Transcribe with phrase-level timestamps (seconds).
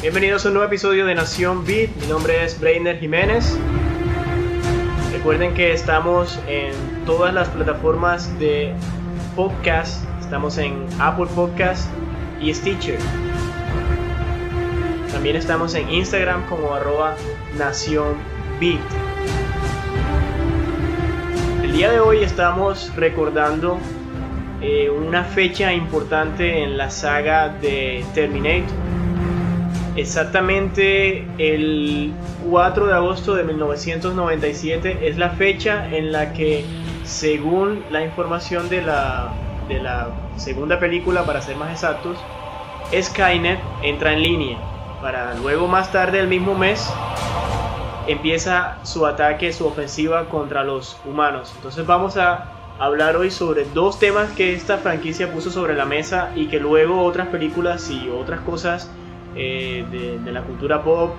[0.00, 1.90] Bienvenidos a un nuevo episodio de Nación Beat.
[2.00, 3.58] Mi nombre es Brainer Jiménez.
[5.10, 6.70] Recuerden que estamos en
[7.04, 8.72] todas las plataformas de
[9.34, 10.04] podcast.
[10.20, 11.90] Estamos en Apple Podcast
[12.40, 13.00] y Stitcher.
[15.10, 17.16] También estamos en Instagram como arroba
[17.56, 18.18] Nación.
[21.60, 23.80] El día de hoy estamos recordando
[24.62, 28.87] eh, una fecha importante en la saga de Terminator
[29.98, 32.12] Exactamente el
[32.48, 36.64] 4 de agosto de 1997 es la fecha en la que,
[37.02, 39.32] según la información de la,
[39.66, 42.16] de la segunda película, para ser más exactos,
[42.94, 44.58] Skynet entra en línea.
[45.02, 46.88] Para luego más tarde el mismo mes
[48.06, 51.52] empieza su ataque, su ofensiva contra los humanos.
[51.56, 56.30] Entonces vamos a hablar hoy sobre dos temas que esta franquicia puso sobre la mesa
[56.36, 58.88] y que luego otras películas y otras cosas
[59.38, 59.84] eh,
[60.24, 61.14] de, la cultura pop,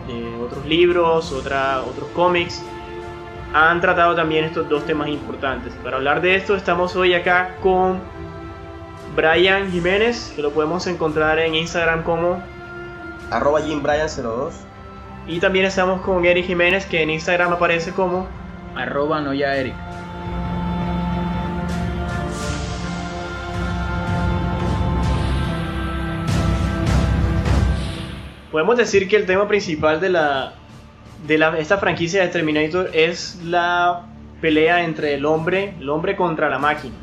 [0.46, 2.62] otros libros, otra, otros cómics,
[3.54, 5.74] han tratado también estos dos temas importantes.
[5.84, 8.00] Para hablar de esto estamos hoy acá con
[9.16, 12.44] Brian Jiménez, que lo podemos encontrar en Instagram como
[13.32, 14.52] arroba jimbrian02.
[15.28, 18.28] Y también estamos con Eric Jiménez, que en Instagram aparece como
[18.76, 19.54] arroba noya
[28.52, 30.54] podemos decir que el tema principal de la
[31.28, 34.06] de la, esta franquicia de Terminator es la
[34.42, 36.96] pelea entre el hombre, el hombre contra la máquina.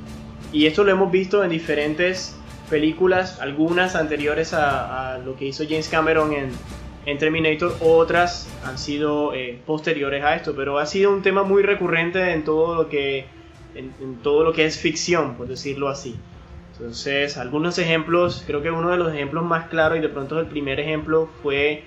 [0.53, 2.37] Y esto lo hemos visto en diferentes
[2.71, 9.61] películas, algunas anteriores a, lo que hizo James Cameron en, Terminator, otras han sido eh,
[9.65, 13.27] posteriores a esto, pero ha sido un tema muy recurrente en todo lo que
[13.77, 16.17] en todo lo que es ficción, por decirlo así.
[16.79, 20.47] Entonces, algunos ejemplos, creo que uno de los ejemplos más claros y de pronto el
[20.47, 21.85] primer ejemplo fue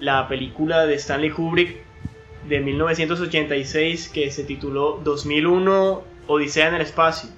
[0.00, 1.76] la película de Stanley Kubrick
[2.48, 7.30] de 1986 que se tituló 2001 Odisea en el Espacio.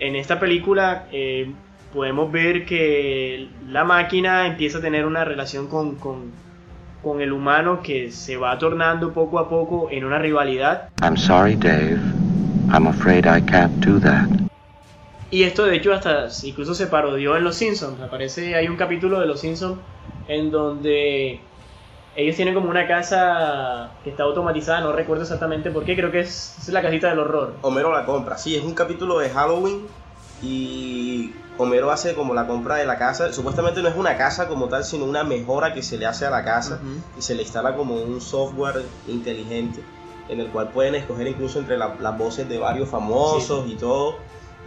[0.00, 1.52] En esta película eh,
[1.92, 6.32] podemos ver que la máquina empieza a tener una relación con, con,
[7.00, 10.88] con el humano que se va tornando poco a poco en una rivalidad.
[11.00, 12.00] I'm sorry, Dave.
[12.72, 14.47] I'm afraid I can't do that.
[15.30, 18.00] Y esto de hecho hasta incluso se parodió en Los Simpsons.
[18.00, 19.78] Aparece, hay un capítulo de Los Simpsons
[20.26, 21.40] en donde
[22.16, 26.20] ellos tienen como una casa que está automatizada, no recuerdo exactamente por qué, creo que
[26.20, 27.54] es, la casita del horror.
[27.62, 29.86] Homero la compra, sí, es un capítulo de Halloween
[30.42, 33.32] y Homero hace como la compra de la casa.
[33.32, 36.30] Supuestamente no es una casa como tal, sino una mejora que se le hace a
[36.30, 36.80] la casa
[37.16, 39.82] y se le instala como un software inteligente
[40.28, 44.16] en el cual pueden escoger incluso entre las voces de varios famosos y todo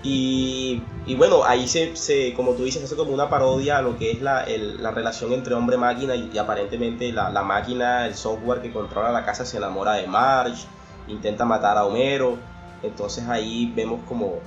[0.04, 0.82] y,
[1.16, 4.46] bueno, ahí se, como tú dices, hace como una parodia a lo que es la,
[4.92, 9.94] relación entre hombre-máquina y, aparentemente la, máquina, el software que controla la casa se enamora
[9.94, 10.66] de Marge,
[11.08, 12.38] intenta matar a Homero.
[12.84, 14.40] Entonces ahí vemos como,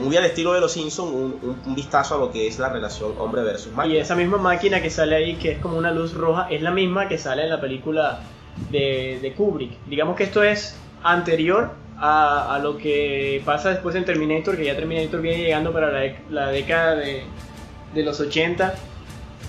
[0.00, 3.42] muy al estilo de los Simpsons, un, vistazo a lo que es la relación hombre
[3.42, 3.94] versus máquina.
[3.94, 6.70] Y esa misma máquina que sale ahí, que es como una luz roja, es la
[6.70, 8.20] misma que sale en la película
[8.70, 9.76] de, de Kubrick.
[9.84, 15.20] Digamos que esto es anterior a, lo que pasa después en Terminator, que ya Terminator
[15.20, 15.92] viene llegando para
[16.30, 18.74] la, década de, los 80.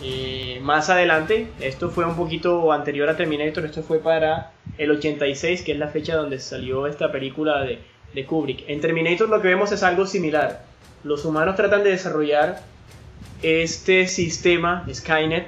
[0.04, 5.64] Eh, más adelante, esto fue un poquito anterior a Terminator, esto fue para el 86,
[5.64, 7.80] que es la fecha donde salió esta película de,
[8.14, 8.66] de Kubrick.
[8.68, 10.64] En Terminator lo que vemos es algo similar.
[11.04, 12.62] Los humanos tratan de desarrollar
[13.42, 15.48] este sistema, Skynet,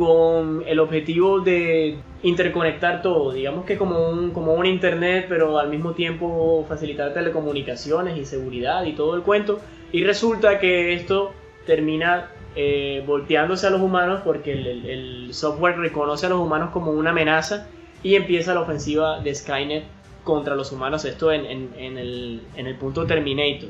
[0.00, 5.68] con el objetivo de interconectar todo, digamos que como un, como un internet, pero al
[5.68, 9.60] mismo tiempo facilitar telecomunicaciones y seguridad y todo el cuento.
[9.92, 11.32] Y resulta que esto
[11.66, 17.10] termina eh, volteándose a los humanos porque el, software reconoce a los humanos como una
[17.10, 17.66] amenaza
[18.02, 19.84] y empieza la ofensiva de Skynet
[20.24, 23.68] contra los humanos, esto en, en, el, en el, punto Terminator.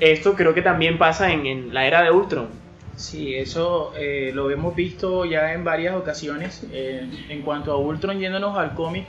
[0.00, 2.65] Esto creo que también pasa en, la era de Ultron
[2.96, 6.66] Sí, eso eh, lo hemos visto ya en varias ocasiones.
[6.72, 9.06] Eh, en cuanto a Ultron, yéndonos al cómic,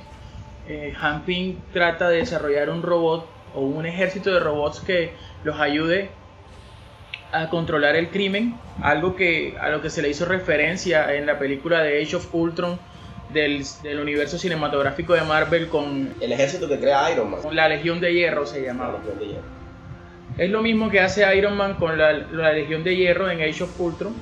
[0.68, 3.26] eh, Hamping trata de desarrollar un robot
[3.56, 5.12] o un ejército de robots que
[5.46, 6.10] los ayude
[7.32, 11.40] a controlar el crimen, algo que a lo que se le hizo referencia en la
[11.40, 12.80] película de Age of Ultron
[13.34, 17.40] del, del universo cinematográfico de Marvel con el ejército que crea Iron Man.
[17.52, 18.94] La Legión de Hierro se llamaba.
[18.94, 19.57] La Legión de Hierro.
[20.38, 22.14] Es lo mismo que hace Iron Man con la,
[22.54, 24.14] Legión de Hierro en Age of Ultron.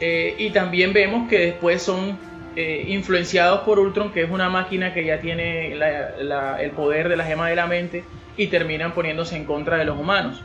[0.00, 2.18] Eh, y también vemos que después son
[2.54, 7.24] eh, influenciados por Ultron, que es una máquina que ya tiene el poder de la
[7.24, 8.04] gema de la mente,
[8.36, 10.42] y terminan poniéndose en contra de los humanos.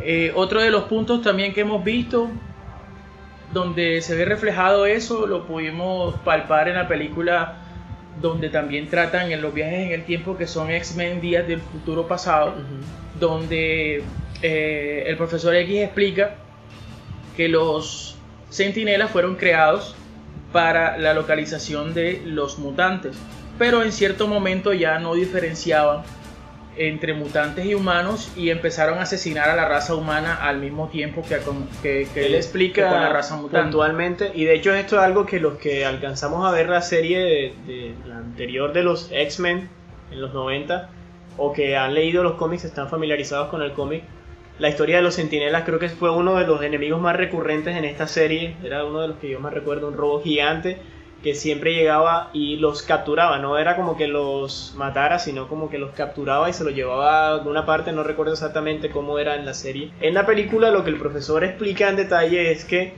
[0.00, 2.30] Eh, otro de los puntos también que hemos visto,
[3.52, 7.58] donde se ve reflejado eso, lo pudimos palpar en la película
[8.20, 12.08] donde también tratan en los viajes en el tiempo que son X-Men Días del Futuro
[12.08, 12.54] Pasado,
[13.20, 14.02] donde
[14.42, 16.36] eh, el profesor X explica
[17.36, 18.16] que los
[18.50, 19.94] sentinelas fueron creados
[20.52, 23.16] para la localización de los mutantes,
[23.58, 26.02] pero en cierto momento ya no diferenciaban
[26.78, 31.22] entre mutantes y humanos y empezaron a asesinar a la raza humana al mismo tiempo
[31.22, 31.38] que,
[31.82, 33.62] que, que él explica con la raza mutante.
[33.62, 37.18] puntualmente y de hecho esto es algo que los que alcanzamos a ver la serie
[37.18, 39.70] de, de la anterior de los X-Men
[40.10, 40.90] en los 90
[41.38, 44.04] o que han leído los cómics están familiarizados con el cómic
[44.58, 47.84] la historia de los sentinelas creo que fue uno de los enemigos más recurrentes en
[47.84, 50.78] esta serie era uno de los que yo más recuerdo un robo gigante
[51.22, 55.78] que siempre llegaba y los capturaba, no era como que los matara, sino como que
[55.78, 59.44] los capturaba y se los llevaba de una parte, no recuerdo exactamente cómo era en
[59.44, 59.90] la serie.
[60.00, 62.92] En la película lo que el profesor explica en detalle es que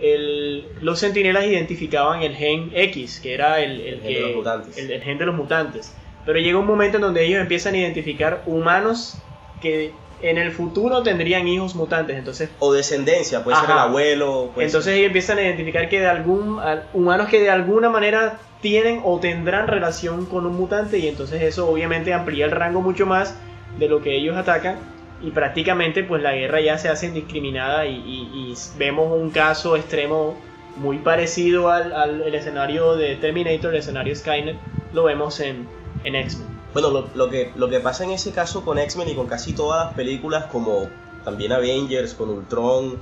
[0.00, 4.78] el, los sentinelas identificaban el gen X, que era el, el, gen de los mutantes.
[4.78, 5.94] el gen de los mutantes.
[6.24, 9.18] Pero llega un momento en donde ellos empiezan a identificar humanos
[9.60, 9.92] que
[10.22, 13.82] en el futuro tendrían hijos mutantes, entonces o descendencia, puede ser el Ajá.
[13.84, 17.50] abuelo, puede entonces ser- ellos empiezan a identificar que de algún al- humanos que de
[17.50, 22.50] alguna manera tienen o tendrán relación con un mutante y entonces eso obviamente amplía el
[22.50, 23.36] rango mucho más
[23.78, 24.78] de lo que ellos atacan
[25.22, 29.76] y prácticamente pues la guerra ya se hace indiscriminada y, y- y vemos un caso
[29.76, 30.36] extremo
[30.76, 34.56] muy parecido al, al- el escenario de Terminator, el escenario Skynet,
[34.92, 35.68] lo vemos en,
[36.04, 36.55] en X-Men.
[36.76, 39.54] Bueno, lo, lo que, lo que pasa en ese caso con X-Men y con casi
[39.54, 40.90] todas las películas, como
[41.24, 42.98] también Avengers, con Ultron,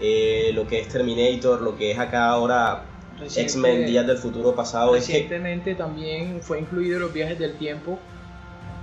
[0.00, 2.82] eh, lo que es Terminator, lo que es acá ahora
[3.20, 8.00] X-Men Días del Futuro Pasado, es que Recientemente también fue incluido los viajes del tiempo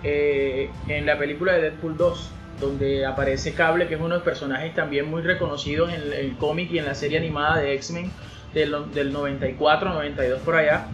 [0.04, 2.30] eh, en la película de Deadpool 2,
[2.62, 6.72] donde aparece Cable, que es uno de los personajes también muy reconocidos en el, cómic
[6.72, 8.10] y en la serie animada de X-Men
[8.54, 10.88] del, del 94, 92 por allá,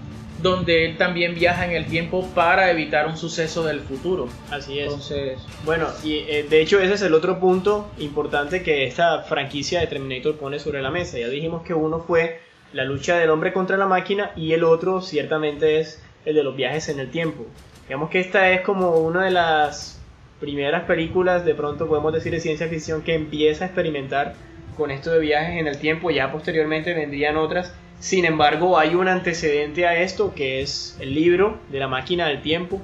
[0.45, 4.30] donde él también viaja en el tiempo para evitar un suceso del futuro.
[4.51, 4.86] Así es.
[4.86, 9.80] Entonces, Bueno, y eh, de hecho ese es el otro punto importante que esta franquicia
[9.80, 11.18] de Terminator pone sobre la mesa.
[11.18, 12.42] Ya dijimos que uno fue
[12.74, 16.56] la lucha del hombre contra la máquina y el otro ciertamente es el de los
[16.56, 17.48] viajes en el tiempo.
[17.88, 20.00] Digamos que esta es como una de las
[20.39, 24.36] primeras películas, de pronto podemos decir de ciencia ficción, que empieza a experimentar
[24.77, 26.12] con esto de viajes en el tiempo.
[26.12, 27.74] Ya posteriormente vendrían otras.
[28.06, 32.44] Sin embargo, hay un antecedente a esto que es el libro de la máquina del
[32.44, 32.80] tiempo.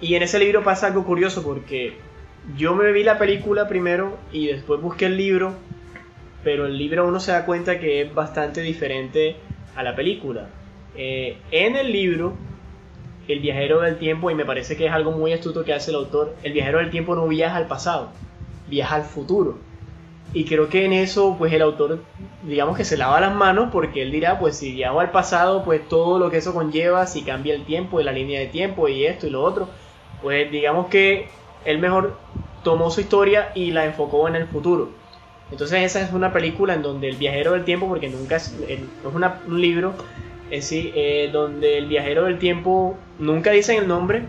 [0.00, 1.98] Y en ese libro pasa algo curioso porque
[2.56, 5.52] yo me vi la película primero y después busqué el libro,
[6.42, 9.36] pero el libro uno se da cuenta que es bastante diferente
[9.74, 10.48] a la película.
[10.96, 12.32] Eh, en el libro,
[13.28, 15.98] el viajero del tiempo, y me parece que es algo muy astuto que hace el
[15.98, 18.08] autor, el viajero del tiempo no viaja al pasado,
[18.70, 19.58] viaja al futuro.
[20.32, 22.00] Y creo que en eso, pues el autor,
[22.42, 25.88] digamos que se lava las manos porque él dirá, pues si viajo al pasado, pues
[25.88, 29.06] todo lo que eso conlleva, si cambia el tiempo y la línea de tiempo y
[29.06, 29.68] esto y lo otro,
[30.22, 31.28] pues digamos que
[31.64, 32.16] él mejor
[32.62, 34.90] tomó su historia y la enfocó en el futuro.
[35.50, 38.54] Entonces esa es una película en donde el viajero del tiempo, porque nunca es,
[39.46, 39.94] un libro,
[40.50, 44.24] es sí, eh, donde el viajero del tiempo nunca dicen el nombre,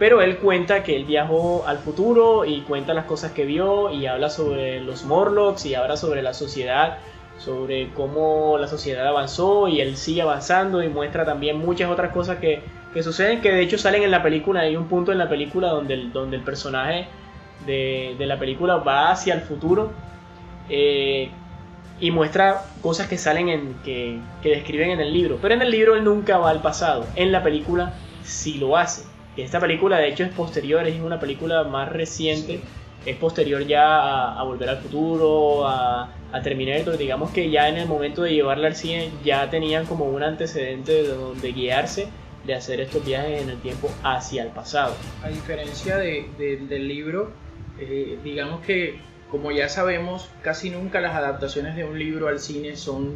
[0.00, 4.06] pero él cuenta que él viajó al futuro y cuenta las cosas que vio y
[4.06, 6.96] habla sobre los Morlocks y habla sobre la sociedad,
[7.38, 12.38] sobre cómo la sociedad avanzó y él sigue avanzando y muestra también muchas otras cosas
[12.38, 12.62] que,
[12.94, 14.60] que suceden que de hecho salen en la película.
[14.60, 17.06] Hay un punto en la película donde el, donde el personaje
[17.66, 19.92] de, de la película va hacia el futuro
[20.70, 21.28] eh,
[22.00, 25.38] y muestra cosas que salen en que, que describen en el libro.
[25.42, 27.04] Pero en el libro él nunca va al pasado.
[27.16, 27.92] En la película
[28.22, 29.09] sí lo hace.
[29.40, 32.60] Y esta película de hecho es posterior, es una película más reciente.
[33.06, 36.98] Es posterior ya a, a Volver al Futuro, a, a Terminator.
[36.98, 40.92] Digamos que ya en el momento de llevarla al cine ya tenían como un antecedente
[40.92, 42.08] de donde guiarse
[42.44, 44.94] de hacer estos viajes en el tiempo hacia el pasado.
[45.22, 47.30] a diferencia de- de- del libro,
[47.80, 48.98] eh, digamos que
[49.30, 53.14] como ya sabemos, casi nunca las adaptaciones de un libro al cine son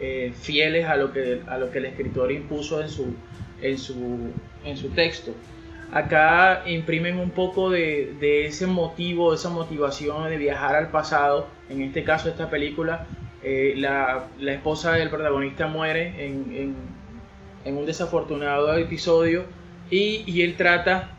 [0.00, 3.14] eh, fieles a lo que a lo que el escritor impuso en su
[3.62, 3.94] en su
[4.64, 5.32] en su texto.
[5.94, 11.46] Acá imprimen un poco de, ese motivo, esa motivación de viajar al pasado.
[11.70, 13.06] En este caso, esta película,
[13.44, 16.74] eh, la, esposa del protagonista muere en,
[17.64, 19.44] un desafortunado episodio
[19.88, 21.10] y, él trata,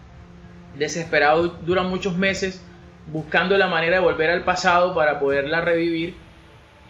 [0.77, 2.61] desesperado, dura muchos meses,
[3.07, 6.15] buscando la manera de volver al pasado para poderla revivir.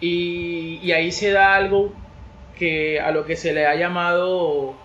[0.02, 1.94] Y, y ahí se da algo
[2.58, 4.76] que a lo que se le ha llamado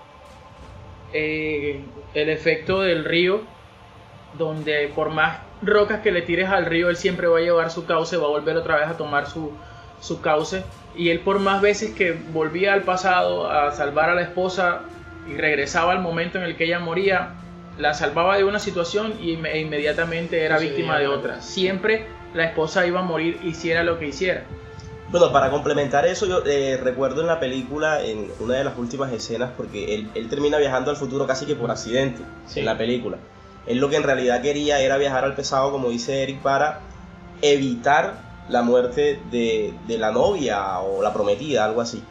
[1.15, 1.81] eh,
[2.15, 3.43] el efecto del río,
[4.39, 7.87] donde por más rocas que le tires al río, él siempre va a llevar su
[7.87, 9.53] cauce, va a volver otra vez a tomar su,
[10.01, 10.65] su cauce
[10.97, 14.83] y él por más veces que volvía al pasado a salvar a la esposa
[15.29, 17.35] y regresaba al momento en el que ella moría,
[17.79, 21.41] la salvaba de una situación e inmediatamente era víctima de otra.
[21.41, 24.45] Siempre la esposa iba a morir hiciera lo que hiciera.
[25.11, 29.13] Bueno, para complementar eso, yo eh, recuerdo en la película, en una de las últimas
[29.13, 32.23] escenas, porque él, termina viajando al futuro casi que por accidente
[32.55, 33.19] en la película.
[33.67, 36.83] Él lo que en realidad quería era viajar al pasado, como dice Eric, para
[37.43, 42.05] evitar la muerte de, la novia o la prometida, algo así.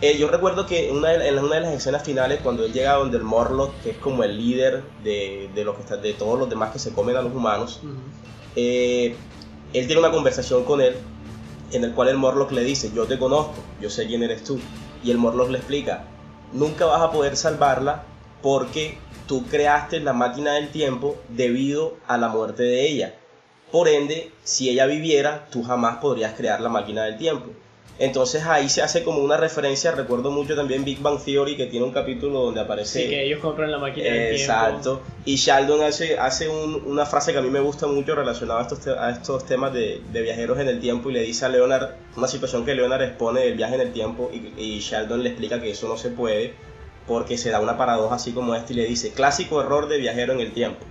[0.00, 2.94] Eh, yo recuerdo que en una, de, una de las escenas finales, cuando él llega
[2.94, 6.50] donde el Morlock, que es como el líder de, de, los que de todos los
[6.50, 7.80] demás que se comen a los humanos,
[8.56, 9.14] eh,
[9.72, 10.96] él tiene una conversación con él
[11.72, 14.58] en el cual el Morlock le dice, yo te conozco, yo sé quién eres tú.
[15.02, 16.04] Y el Morlock le explica,
[16.52, 18.04] nunca vas a poder salvarla
[18.42, 23.14] porque tú creaste la máquina del tiempo debido a la muerte de ella.
[23.70, 27.50] Por ende, si ella viviera, tú jamás podrías crear la máquina del tiempo.
[27.98, 31.84] Entonces ahí se hace como una referencia, recuerdo mucho también Big Bang Theory que tiene
[31.84, 33.02] un capítulo donde aparece...
[33.02, 34.34] Sí, que ellos compran la máquina del.
[34.34, 35.02] Exacto.
[35.24, 38.86] Y Sheldon hace, hace una frase que a mí me gusta mucho relacionada a estos,
[38.86, 42.64] a estos temas de, viajeros en el tiempo y le dice a Leonard, una situación
[42.64, 45.86] que Leonard expone del viaje en el tiempo y, y Sheldon le explica que eso
[45.86, 46.54] no se puede
[47.06, 50.32] porque se da una paradoja así como esta y le dice, clásico error de viajero
[50.32, 50.84] en el tiempo.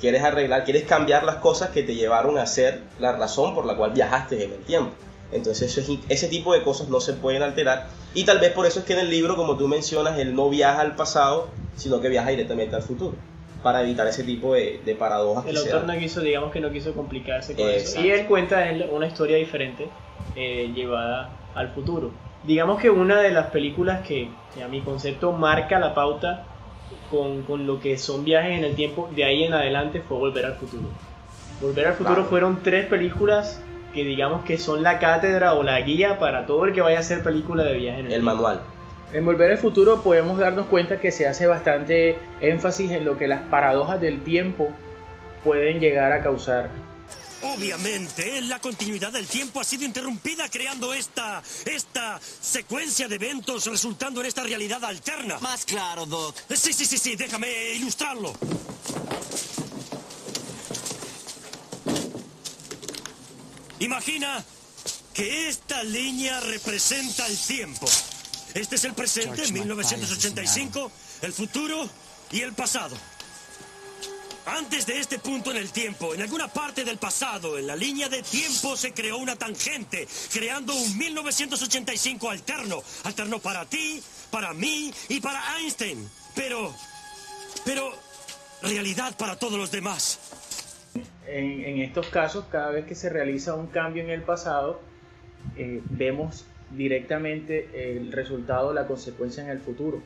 [0.00, 3.76] Quieres arreglar, quieres cambiar las cosas que te llevaron a ser la razón por la
[3.76, 4.92] cual viajaste en el tiempo.
[5.32, 8.84] Entonces ese tipo de cosas no se pueden alterar y tal vez por eso es
[8.84, 12.30] que en el libro, como tú mencionas, él no viaja al pasado, sino que viaja
[12.30, 13.14] directamente al futuro
[13.62, 15.46] para evitar ese tipo de, paradojas.
[15.46, 18.00] El autor no quiso, digamos que no quiso complicarse con eso.
[18.00, 19.88] Y él cuenta una historia diferente
[20.36, 22.10] eh, llevada al futuro.
[22.44, 24.28] Digamos que una de las películas que,
[24.62, 26.44] a mi concepto marca la pauta
[27.10, 30.44] con, con, lo que son viajes en el tiempo, de ahí en adelante fue Volver
[30.44, 30.88] al Futuro.
[31.60, 33.62] Volver al Futuro fueron tres películas
[33.92, 37.00] que digamos que son la cátedra o la guía para todo el que vaya a
[37.00, 38.62] hacer película de viaje en el, el manual.
[39.12, 43.28] En Volver al Futuro podemos darnos cuenta que se hace bastante énfasis en lo que
[43.28, 44.70] las paradojas del tiempo
[45.44, 46.70] pueden llegar a causar.
[47.42, 51.42] Obviamente, la continuidad del tiempo ha sido interrumpida creando esta.
[51.66, 55.38] esta secuencia de eventos resultando en esta realidad alterna.
[55.40, 56.36] Más claro, Doc.
[56.50, 58.32] Sí, sí, sí, sí, déjame ilustrarlo.
[63.82, 64.44] Imagina
[65.12, 67.88] que esta línea representa el tiempo.
[68.54, 71.90] Este es el presente, 1985, el futuro
[72.30, 72.96] y el pasado.
[74.46, 78.08] Antes de este punto en el tiempo, en alguna parte del pasado, en la línea
[78.08, 82.84] de tiempo se creó una tangente, creando un 1985 alterno.
[83.02, 86.08] Alterno para ti, para mí y para Einstein.
[86.36, 86.72] Pero...
[87.64, 87.92] pero...
[88.62, 90.20] realidad para todos los demás
[91.26, 94.80] en, estos casos, cada vez que se realiza un cambio en el pasado,
[95.56, 100.02] eh, vemos directamente el resultado, la consecuencia en el futuro.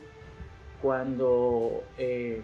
[0.81, 2.41] Cuando eh,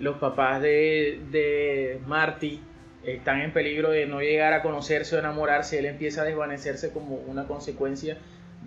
[0.00, 2.60] los papás de, de, Marty
[3.04, 7.16] están en peligro de no llegar a conocerse o enamorarse, él empieza a desvanecerse como
[7.16, 8.18] una consecuencia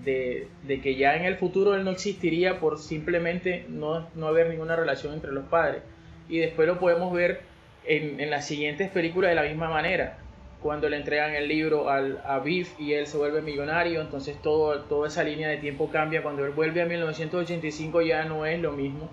[0.04, 4.50] de, de, que ya en el futuro él no existiría por simplemente no, no haber
[4.50, 5.82] ninguna relación entre los padres.
[6.30, 7.51] Y después lo podemos ver
[7.86, 10.18] en, las siguientes películas de la misma manera.
[10.62, 14.80] Cuando le entregan el libro al, a Biff y él se vuelve millonario, entonces todo,
[14.82, 16.22] toda esa línea de tiempo cambia.
[16.22, 19.10] Cuando él vuelve a 1985 ya no es lo mismo.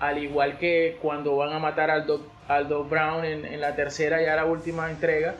[0.00, 4.22] Al igual que cuando van a matar al Doc, al Doc Brown en, la tercera,
[4.22, 5.34] ya la última entrega,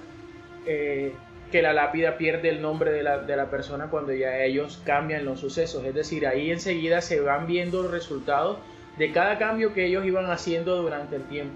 [0.67, 1.13] eh,
[1.51, 5.25] que la lápida pierde el nombre de la, de la, persona cuando ya ellos cambian
[5.25, 5.85] los sucesos.
[5.85, 8.59] Es decir, ahí enseguida se van viendo los resultados
[8.99, 11.55] de cada cambio que ellos iban haciendo durante el tiempo.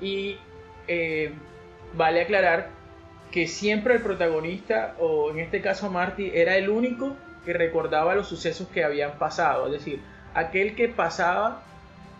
[0.00, 0.36] Y
[0.88, 1.32] eh,
[1.94, 2.70] vale aclarar
[3.30, 8.28] que siempre el protagonista, o en este caso Marty, era el único que recordaba los
[8.28, 9.66] sucesos que habían pasado.
[9.66, 10.00] Es decir,
[10.34, 11.62] aquel que pasaba,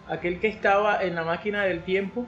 [0.09, 2.27] aquel que estaba en la máquina del tiempo,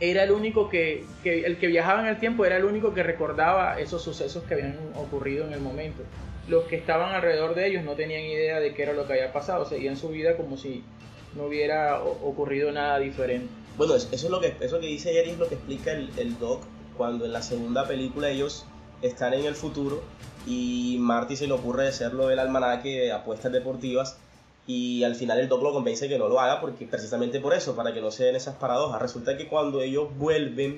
[0.00, 3.78] era el único que, el que viajaba en el tiempo era el único que recordaba
[3.78, 6.02] esos sucesos que habían ocurrido en el momento.
[6.48, 9.32] Los que estaban alrededor de ellos no tenían idea de qué era lo que había
[9.32, 10.82] pasado, seguían su vida como si
[11.36, 13.48] no hubiera ocurrido nada diferente.
[13.76, 16.38] Bueno, eso es lo que, eso que dice Jerry es lo que explica el, el
[16.38, 16.62] Doc
[16.96, 18.66] cuando en la segunda película ellos
[19.02, 20.02] están en el futuro
[20.46, 24.18] y Marty se le ocurre hacerlo del almanaque de apuestas deportivas
[24.66, 27.74] y al final el Doc lo convence que no lo haga porque precisamente por eso,
[27.74, 29.00] para que no se den esas paradojas.
[29.00, 30.76] Resulta que cuando ellos vuelven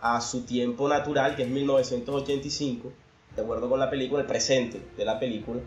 [0.00, 2.92] a su tiempo natural, que es 1985,
[3.36, 5.60] de acuerdo con la película, el presente de la película,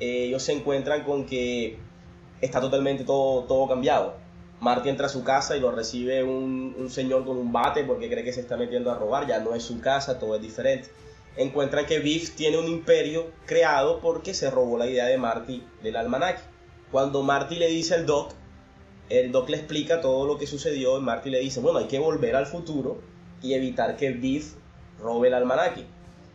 [0.00, 1.78] ellos se encuentran con que
[2.40, 4.14] está totalmente todo, todo cambiado.
[4.60, 8.24] Marty entra a su casa y lo recibe un, señor con un bate porque cree
[8.24, 10.88] que se está metiendo a robar, ya no es su casa, todo es diferente.
[11.36, 15.96] encuentran que Biff tiene un imperio creado porque se robó la idea de Marty del
[15.96, 16.42] almanaque.
[16.90, 18.32] Cuando Marty le dice al Doc,
[19.08, 21.98] el Doc le explica todo lo que sucedió y Marty le dice, bueno, hay que
[21.98, 23.00] volver al futuro
[23.42, 24.54] y evitar que Biff
[25.00, 25.84] robe el almanaque.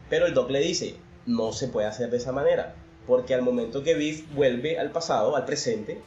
[0.09, 2.75] Pero el Doc le dice, no se puede hacer de esa manera,
[3.05, 6.01] porque al momento que Biff vuelve al pasado, al presente,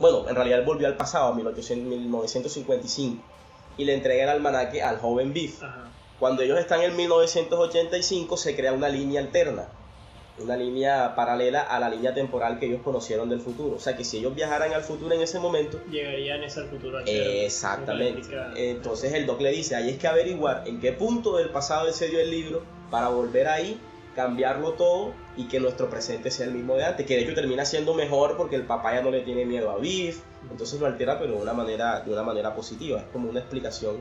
[0.00, 3.22] bueno, en realidad él volvió al pasado, a 1800 1955,
[3.76, 5.62] y le entrega el almanaque al joven Biff.
[5.62, 5.88] Ajá.
[6.18, 9.68] Cuando ellos están en 1985 se crea una línea alterna,
[10.40, 13.76] una línea paralela a la línea temporal que ellos conocieron del futuro.
[13.76, 16.98] O sea que si ellos viajaran al futuro en ese momento, Llegarían ese al futuro
[16.98, 17.30] alterno.
[17.30, 18.22] Exactamente.
[18.56, 21.94] Entonces el doc le dice, ahí es que averiguar en qué punto del pasado él
[21.94, 23.80] se dio el libro para volver ahí,
[24.18, 27.64] cambiarlo todo y que nuestro presente sea el mismo de antes, que de hecho termina
[27.64, 31.20] siendo mejor porque el papá ya no le tiene miedo a Biff, entonces lo altera
[31.20, 33.98] pero de una manera, de una manera positiva, es como una explicación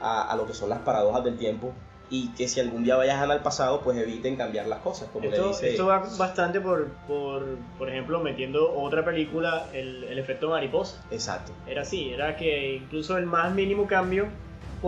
[0.00, 1.72] a, a lo que son las paradojas del tiempo
[2.10, 5.32] y que si algún día viajan al pasado pues eviten cambiar las cosas, como le
[5.32, 5.70] Esto, dice...
[5.70, 7.44] esto va bastante por, por,
[7.76, 11.02] por ejemplo, metiendo otra película, el, el efecto mariposa.
[11.10, 11.50] Exacto.
[11.66, 14.28] Era así, era que incluso el más mínimo cambio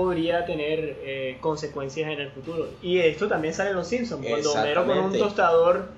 [0.03, 2.69] podría tener eh, consecuencias en el futuro.
[2.83, 5.89] Y esto también sale en Los Simpsons, cuando Homero con un tostador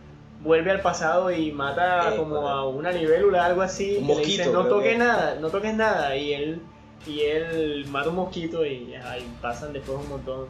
[0.42, 4.18] vuelve al pasado y mata Eh, como a una libélula, algo así, Un que le
[4.20, 4.98] mosquito, dice, no toques que".
[4.98, 6.62] nada, no toques nada, y él,
[7.06, 10.46] y él mata un mosquito y, ajá, y pasan después un montón.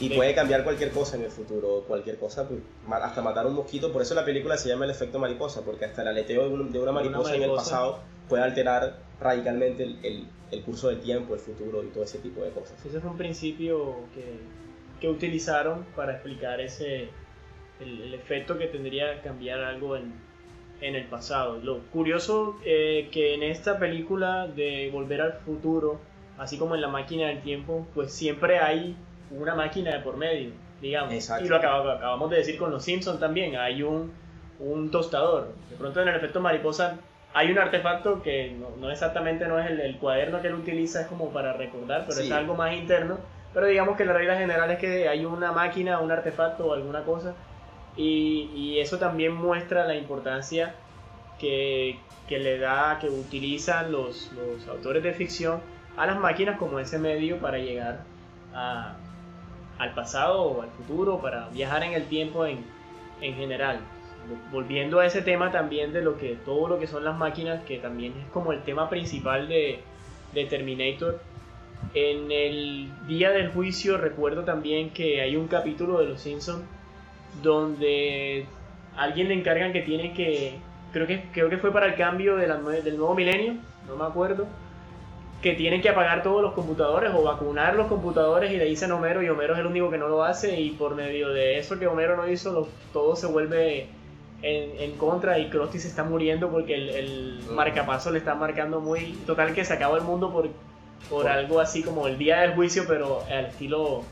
[0.00, 2.60] Y puede cambiar cualquier cosa en el futuro, cualquier cosa, pues,
[3.02, 3.92] hasta matar un mosquito.
[3.92, 6.72] Por eso la película se llama El efecto mariposa, porque hasta el aleteo de, un-
[6.72, 7.70] de una mariposa en el mariposa.
[7.70, 7.98] pasado
[8.28, 12.42] puede alterar radicalmente el, el- el curso del tiempo, el futuro y todo ese tipo
[12.42, 12.84] de cosas.
[12.84, 14.38] Ese fue un principio que,
[15.00, 17.08] que utilizaron para explicar ese
[17.80, 20.12] el, el efecto que tendría cambiar algo en,
[20.80, 21.58] en el pasado.
[21.58, 25.98] Lo curioso eh, que en esta película de Volver al Futuro,
[26.38, 28.96] así como en la máquina del tiempo, pues siempre hay
[29.30, 30.50] una máquina de por medio,
[30.80, 31.12] digamos.
[31.12, 31.44] Exacto.
[31.44, 34.12] Y lo acab- acabamos de decir con los Simpsons también, hay un,
[34.60, 35.52] un tostador.
[35.68, 36.98] De pronto en el efecto mariposa
[37.38, 41.02] hay un artefacto que no, no exactamente no es el, el cuaderno que él utiliza,
[41.02, 42.26] es como para recordar, pero Sí.
[42.26, 43.18] es algo más interno.
[43.54, 47.04] Pero digamos que la regla general es que hay una máquina, un artefacto o alguna
[47.04, 47.34] cosa.
[47.96, 50.74] Y, y eso también muestra la importancia
[51.38, 55.62] que, que le da, que utilizan los, los autores de ficción
[55.96, 58.04] a las máquinas como ese medio para llegar
[58.52, 58.96] a-
[59.78, 62.64] al pasado o al futuro, para viajar en el tiempo en,
[63.20, 63.80] en general.
[64.50, 67.78] Volviendo a ese tema también de lo que todo lo que son las máquinas, que
[67.78, 69.80] también es como el tema principal de,
[70.48, 71.20] Terminator.
[71.94, 76.62] En el día del juicio recuerdo también que hay un capítulo de Los Simpsons
[77.42, 78.46] donde
[78.96, 80.58] a alguien le encargan que tiene que,
[80.92, 83.54] creo que, creo que fue para el cambio del nuevo milenio,
[83.86, 84.46] no me acuerdo,
[85.42, 89.22] que tienen que apagar todos los computadores o vacunar los computadores y le dicen Homero
[89.22, 91.86] y Homero es el único que no lo hace y por medio de eso que
[91.86, 93.86] Homero no hizo, todo se vuelve
[94.42, 98.80] en, en contra y Krusty se está muriendo porque el, el marcapaso le está marcando
[98.80, 99.12] muy...
[99.26, 100.48] Total que se acabó el mundo por,
[101.08, 104.04] por algo así como el día del juicio, pero al estilo...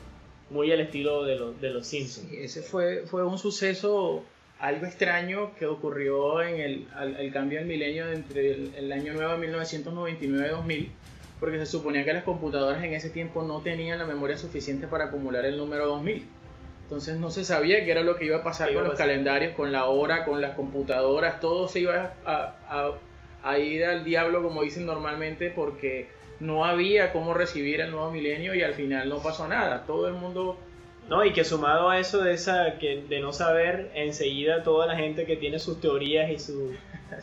[0.51, 2.29] Muy al estilo de, los de los Simpsons.
[2.29, 4.23] Sí, ese fue, fue un suceso
[4.59, 9.13] algo extraño que ocurrió en el al, al cambio del milenio entre el, el año
[9.13, 10.91] nuevo de 1999 y 2000,
[11.39, 15.05] porque se suponía que las computadoras en ese tiempo no tenían la memoria suficiente para
[15.05, 16.25] acumular el número 2000.
[16.85, 18.89] Entonces no se sabía qué era lo que iba a pasar ¿Qué iba con a
[18.91, 22.91] los calendarios, con la hora, con las computadoras, todo se iba a, a-
[23.43, 26.07] a ir al diablo como dicen normalmente porque
[26.39, 29.83] no había cómo recibir el nuevo milenio y al final no pasó nada.
[29.87, 30.57] Todo el mundo
[31.09, 34.95] No, y que sumado a eso de esa que de no saber, enseguida toda la
[34.95, 36.71] gente que tiene sus teorías y su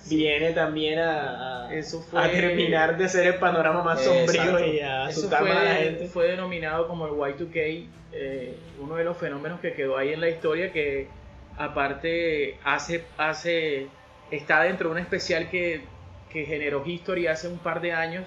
[0.08, 4.66] viene también a, a, Eso fue- a terminar de ser el panorama más sombrío Exacto.
[4.66, 6.06] y a asustar más a la gente.
[6.06, 10.28] fue denominado como el Y2K, eh, uno de los fenómenos que quedó ahí en la
[10.28, 11.08] historia que
[11.56, 13.88] aparte hace, hace
[14.30, 15.82] está dentro de un especial que,
[16.30, 18.24] que generó History hace un par de años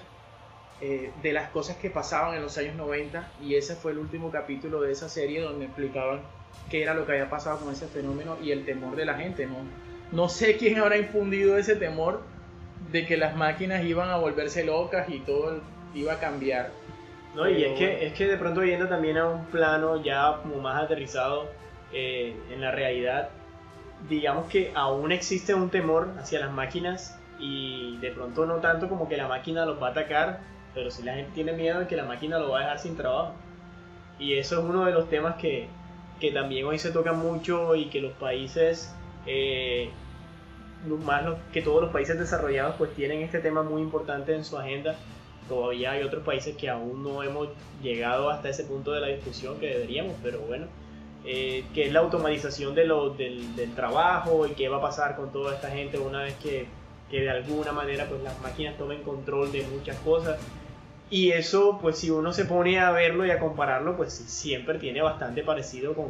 [0.80, 4.30] eh, de las cosas que pasaban en los años 90 y ese fue el último
[4.30, 6.20] capítulo de esa serie donde explicaban
[6.70, 9.46] qué era lo que había pasado con ese fenómeno y el temor de la gente.
[9.46, 9.56] No,
[10.12, 12.22] no sé quién habrá infundido ese temor
[12.92, 15.60] de que las máquinas iban a volverse locas y todo
[15.94, 16.70] iba a cambiar.
[17.34, 20.56] No, y es que, es que de pronto yendo también a un plano ya como
[20.60, 21.50] más aterrizado
[21.92, 23.28] eh, en la realidad,
[24.08, 29.08] digamos que aún existe un temor hacia las máquinas y de pronto no tanto como
[29.08, 30.40] que la máquina los va a atacar,
[30.74, 32.96] pero si la gente tiene miedo de que la máquina lo va a dejar sin
[32.96, 33.32] trabajo.
[34.18, 35.68] Y eso es uno de los temas que,
[36.20, 38.94] que también hoy se toca mucho y que los países,
[39.26, 39.90] eh,
[41.04, 44.56] más los- que todos los países desarrollados pues tienen este tema muy importante en su
[44.56, 44.96] agenda
[45.48, 47.48] todavía hay otros países que aún no hemos
[47.82, 50.66] llegado hasta ese punto de la discusión que deberíamos, pero bueno,
[51.24, 55.14] eh, que es la automatización de lo, del, del trabajo y qué va a pasar
[55.16, 56.66] con toda esta gente una vez que,
[57.10, 60.36] que de alguna manera pues las máquinas tomen control de muchas cosas.
[61.10, 65.00] Y eso, pues si uno se pone a verlo y a compararlo, pues siempre tiene
[65.02, 66.06] bastante parecido con,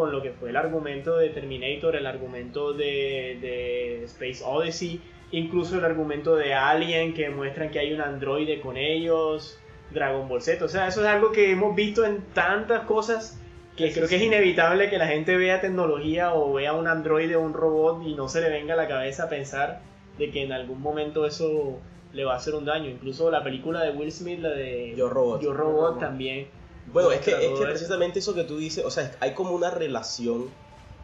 [0.00, 4.98] con lo que fue el argumento de Terminator, el argumento de, de Space Odyssey,
[5.30, 9.60] incluso el argumento de Alien que muestran que hay un androide con ellos,
[9.90, 10.64] Dragon Ball Z.
[10.64, 13.38] O sea, eso es algo que hemos visto en tantas cosas
[13.76, 17.42] que creo que es inevitable que la gente vea tecnología o vea un androide o
[17.42, 19.82] un robot y no se le venga a la cabeza pensar
[20.16, 21.78] de que en algún momento eso
[22.14, 22.88] le va a hacer un daño.
[22.88, 25.42] Incluso la película de Will Smith, la de Yo Robot.
[25.42, 26.46] Yo Robot también.
[26.92, 29.70] Bueno, es que, es que precisamente eso que tú dices, o sea, hay como una
[29.70, 30.48] relación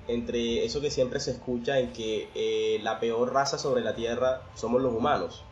[0.08, 4.42] entre eso que siempre se escucha en que eh, la peor raza sobre la Tierra
[4.54, 5.42] somos los humanos,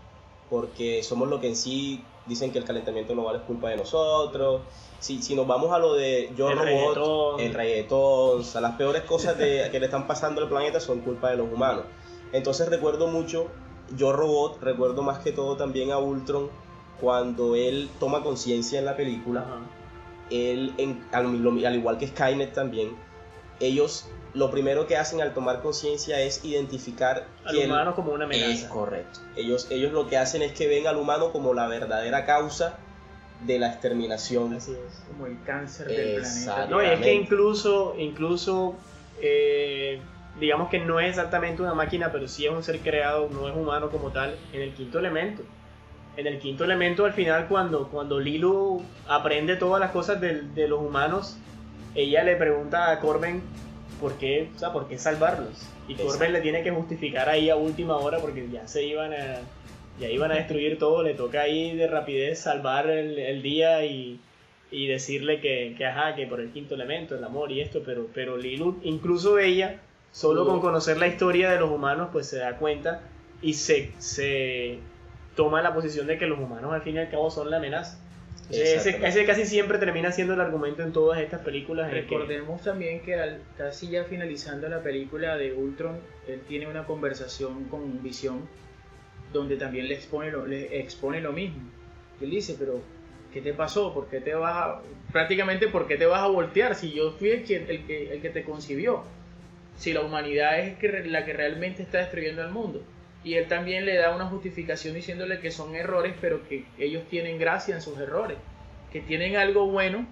[0.49, 4.62] porque somos lo que en sí dicen que el calentamiento global es culpa de nosotros.
[5.01, 7.40] Si, si nos vamos a lo de Yo El Robot, reggaetón.
[7.40, 11.01] el reggaetón, o sea, las peores cosas de, que le están pasando al planeta son
[11.01, 11.85] culpa de los humanos.
[12.33, 13.49] Entonces recuerdo mucho
[13.97, 16.49] Yo Robot, recuerdo más que todo también a Ultron
[17.01, 19.84] cuando él toma conciencia en la película Ajá.
[20.35, 22.90] Él, en- al, igual que Skynet también,
[23.61, 28.31] ellos lo primero que hacen al tomar conciencia es identificar Al humano como una es
[28.35, 28.68] amenaza.
[28.68, 29.20] correcto.
[29.37, 32.79] Ellos, ellos lo que hacen es que ven al humano como la verdadera causa
[33.47, 34.55] de la exterminación.
[34.55, 35.03] Así es.
[35.07, 36.66] Como el cáncer del planeta.
[36.66, 38.77] No, y es que incluso, incluso
[39.23, 40.01] eh,
[40.40, 43.55] digamos que no es exactamente una máquina, pero sí es un ser creado, no es
[43.55, 45.42] humano como tal, en el quinto elemento.
[46.16, 50.68] En el quinto elemento, al final, cuando, cuando Lilu aprende todas las cosas del- de,
[50.68, 51.37] los humanos,
[51.94, 53.42] ella le pregunta a Corben
[54.00, 55.66] por qué, o sea, por qué salvarlos.
[55.88, 56.12] Y Exacto.
[56.12, 59.40] Corben le tiene que justificar ahí a última hora porque ya se iban a,
[60.00, 64.20] ya iban a destruir todo, le toca ahí de rapidez salvar el, el día y,
[64.70, 68.07] y decirle que, que, ajá, que por el quinto elemento, el amor y esto, pero,
[68.14, 69.81] pero Lilu, incluso ella,
[70.12, 73.00] solo con conocer la historia de los humanos, pues se da cuenta
[73.42, 74.79] y se, se
[75.37, 77.99] toma la posición de que los humanos al fin y al cabo son la amenaza.
[78.51, 81.88] Ese, casi siempre termina siendo el argumento en todas estas películas.
[81.90, 86.85] que- Recordemos también que al, casi ya finalizando la película de Ultron, él tiene una
[86.85, 88.42] conversación con Visión
[89.33, 91.62] donde también le expone lo, le expone lo mismo.
[92.20, 92.81] Él dice, pero
[93.33, 93.92] ¿qué te pasó?
[93.94, 94.83] ¿Por qué te vas a...
[95.11, 98.20] prácticamente por qué te vas a voltear si yo fui el que, el que, el
[98.20, 99.03] que te concibió?
[99.77, 102.83] Si la humanidad es la que realmente está destruyendo al mundo.
[103.24, 107.38] Y él también le da una justificación diciéndole que son errores, pero que ellos tienen
[107.38, 108.37] gracia en sus errores.
[108.92, 110.06] Que tienen algo bueno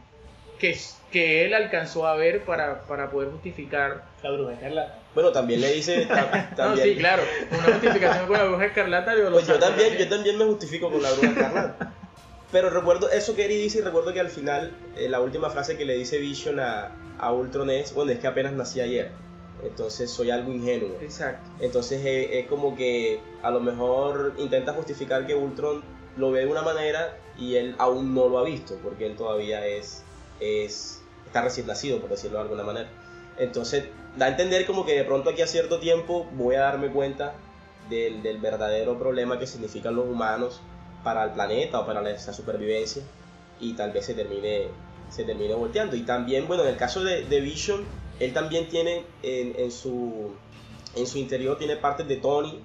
[0.59, 0.77] que,
[1.11, 4.05] que él alcanzó a ver para, para poder justificar.
[4.22, 4.98] La bruja escarlata.
[5.14, 9.14] Bueno, también le dice ta- No, también, sí, claro, una justificación con la bruja escarlata.
[9.16, 11.92] yo Pues yo también, yo también me justifico con la bruja escarlata.
[12.51, 15.77] Pero recuerdo eso que Eri dice y recuerdo que al final eh, la última frase
[15.77, 19.11] que le dice Vision a, a Ultron es, bueno, es que apenas nací ayer.
[19.64, 20.96] Entonces soy algo ingenuo.
[21.01, 21.48] Exacto.
[21.61, 25.83] Entonces eh, es como que a lo mejor intenta justificar que Ultron
[26.16, 29.66] lo ve de una manera y él aún no lo ha visto, porque él todavía
[29.66, 30.03] es,
[30.40, 32.88] es está recién nacido, por decirlo de alguna manera.
[33.38, 33.85] Entonces
[34.16, 37.35] da a entender como que de pronto aquí a cierto tiempo voy a darme cuenta
[37.88, 40.61] del, del verdadero problema que significan los humanos
[41.03, 43.03] para el planeta o para la, esa supervivencia
[43.61, 44.68] y tal vez se termine,
[45.09, 45.96] se termine volteando.
[45.96, 47.85] Y también, bueno, en el caso de, de Vision,
[48.25, 50.31] él también tiene en, en su,
[50.97, 52.61] en su interior, tiene partes de Tony,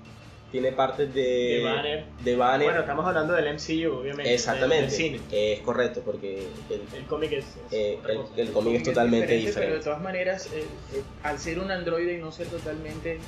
[0.52, 2.06] tiene partes de, De Banner.
[2.24, 2.68] de Banner.
[2.68, 4.34] Bueno, estamos hablando del MCU, obviamente.
[4.34, 5.20] Exactamente, del cine.
[5.32, 7.46] es correcto, porque el, El cómic es.
[7.46, 8.34] es eh, el- cosa.
[8.38, 12.14] el cómic es totalmente diferente, Pero de todas maneras, eh, eh, al ser un androide
[12.14, 13.20] y no ser totalmente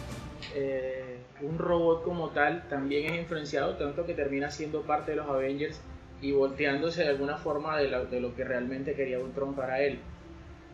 [0.55, 5.27] eh, un robot como tal, también es influenciado tanto que termina siendo parte de los
[5.27, 5.79] Avengers
[6.21, 9.99] y volteándose de alguna forma de, la- de lo que realmente quería Ultron para él.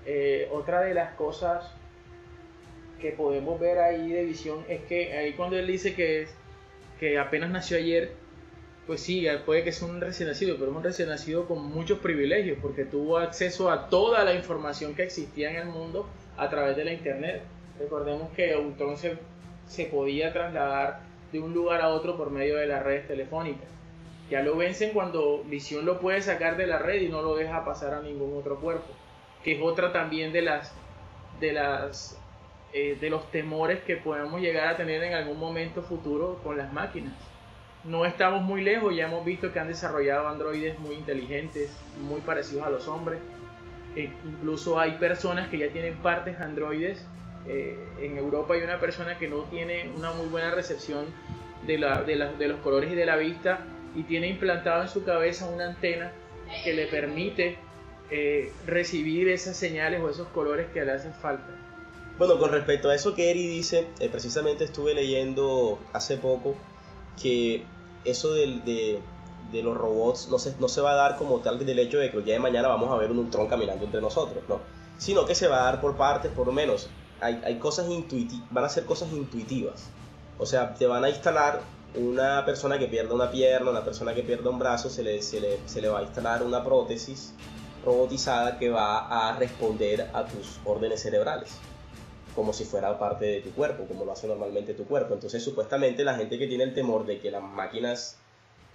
[0.05, 1.71] Eh, otra de las cosas
[3.01, 6.27] que podemos ver ahí de visión es que ahí cuando él dice que,
[6.99, 8.11] que apenas nació ayer,
[8.87, 11.99] pues sí, puede que sea un recién nacido, pero es un recién nacido con muchos
[11.99, 16.77] privilegios, porque tuvo acceso a toda la información que existía en el mundo a través
[16.77, 17.41] de la internet.
[17.79, 18.55] Recordemos que
[18.97, 19.17] se,
[19.67, 20.99] se podía trasladar
[21.31, 23.67] de un lugar a otro por medio de las redes telefónicas.
[24.29, 27.65] Ya lo vencen cuando Visión lo puede sacar de la red y no lo deja
[27.65, 28.87] pasar a ningún otro cuerpo,
[29.45, 30.73] que es otra también de las
[31.39, 32.19] de las
[32.73, 36.73] eh, de los temores que podemos llegar a tener en algún momento futuro con las
[36.73, 37.13] máquinas
[37.85, 42.65] no estamos muy lejos, ya hemos visto que han desarrollado androides muy inteligentes, muy parecidos
[42.65, 43.19] a los hombres.
[43.95, 47.05] E incluso hay personas que ya tienen partes androides.
[47.47, 51.05] Eh, en Europa hay una persona que no tiene una muy buena recepción
[51.67, 53.59] de, la- de de los colores y de la vista
[53.95, 56.11] y tiene implantado en su cabeza una antena
[56.63, 57.59] que le permite
[58.11, 61.47] eh, recibir esas señales o esos colores que le hacen falta.
[62.17, 66.55] Bueno, con respecto a eso que Eri dice, eh, precisamente estuve leyendo hace poco
[67.21, 67.65] que
[68.05, 69.01] eso de
[69.51, 72.17] los robots no se, no se va a dar como tal del hecho de que
[72.17, 74.59] el día de mañana vamos a ver un Ultron caminando entre nosotros, ¿no?
[74.97, 76.89] Sino que se va a dar por partes, por lo menos.
[77.21, 79.89] Hay, hay cosas intuitivas, van a ser cosas intuitivas.
[80.37, 81.61] O sea, te van a instalar
[81.95, 85.39] una persona que pierda una pierna, una persona que pierda un brazo, se le, se
[85.39, 87.33] le, se le va a instalar una prótesis
[87.85, 91.57] robotizada que va a responder a tus órdenes cerebrales
[92.35, 95.13] como si fuera parte de tu cuerpo, como lo hace normalmente tu cuerpo.
[95.13, 98.17] Entonces, supuestamente la gente que tiene el temor de que las máquinas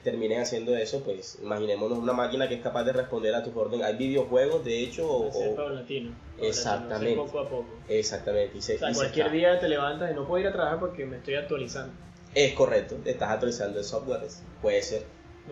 [0.03, 3.85] terminen haciendo eso, pues imaginémonos una máquina que es capaz de responder a tus órdenes.
[3.85, 6.15] Hay videojuegos, de hecho, o, paulatino.
[6.41, 7.17] Exactamente.
[7.17, 7.67] Poco a poco.
[7.87, 8.57] exactamente.
[8.57, 10.53] Y se- O sea, y se cualquier día te levantas y no puedo ir a
[10.53, 11.93] trabajar porque me estoy actualizando.
[12.35, 14.23] Es correcto, estás actualizando el software,
[14.63, 15.05] puede ser.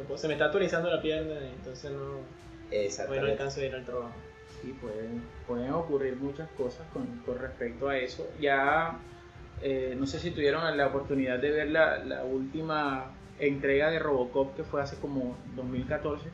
[0.09, 2.21] No se me está actualizando la pierna, entonces no,
[3.07, 4.15] bueno, alcanzo a ir al trabajo.
[4.61, 8.29] Sí, pueden, pueden ocurrir muchas cosas con, con respecto a eso.
[8.41, 8.99] Ya,
[9.63, 14.57] eh, no sé si tuvieron la oportunidad de ver la, la última entrega de Robocop
[14.57, 16.29] que fue hace como 2014.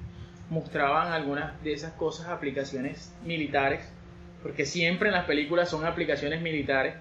[0.51, 3.91] Mostraban algunas de esas cosas, aplicaciones militares,
[4.43, 6.95] porque siempre en las películas son aplicaciones militares,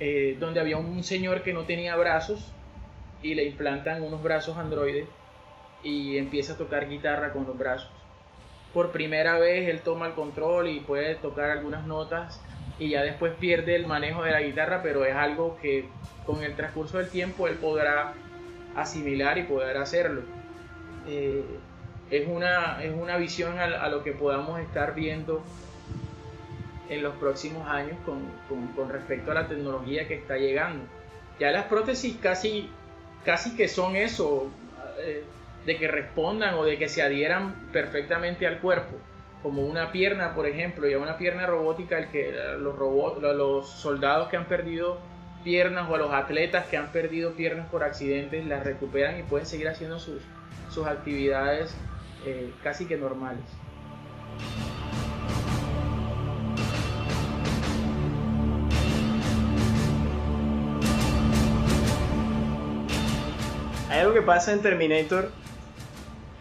[0.00, 2.52] eh, donde había un señor que no tenía brazos
[3.22, 5.08] y le implantan unos brazos androides
[5.82, 8.01] y empieza a tocar guitarra con los brazos
[8.74, 12.40] por primera vez él toma el control y puede tocar algunas notas
[12.78, 15.88] y ya después pierde el manejo de la guitarra, pero es algo que
[16.26, 18.14] con el transcurso del tiempo él podrá
[18.74, 20.22] asimilar y poder hacerlo.
[21.06, 21.44] Eh,
[22.10, 25.42] es, una, es una visión a, lo que podamos estar viendo
[26.88, 30.84] en los próximos años con, con- con respecto a la tecnología que está llegando.
[31.38, 32.68] Ya las prótesis casi,
[33.24, 34.48] casi que son eso,
[35.00, 35.24] eh,
[35.66, 38.96] de que respondan o de que se adhieran perfectamente al cuerpo.
[39.42, 44.28] Como una pierna, por ejemplo, ya una pierna robótica, el que los robots, los soldados
[44.28, 45.00] que han perdido
[45.42, 49.46] piernas o a los atletas que han perdido piernas por accidentes las recuperan y pueden
[49.46, 50.22] seguir haciendo sus,
[50.70, 51.74] sus actividades
[52.24, 53.44] eh, casi que normales.
[63.90, 65.30] Hay algo que pasa en Terminator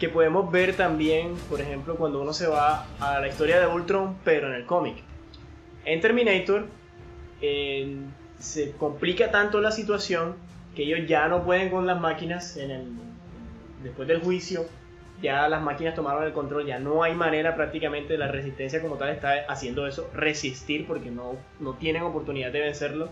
[0.01, 4.17] que podemos ver también, por ejemplo, cuando uno se va a la historia de Ultron,
[4.23, 4.95] pero en el cómic.
[5.85, 6.65] En Terminator
[7.39, 7.97] eh,
[8.39, 10.37] se complica tanto la situación
[10.75, 12.87] que ellos ya no pueden con las máquinas en el,
[13.83, 14.65] después del juicio.
[15.21, 19.09] Ya las máquinas tomaron el control, ya no hay manera prácticamente, la resistencia como tal
[19.09, 23.09] está haciendo eso, resistir porque no, no tienen oportunidad de vencerlo.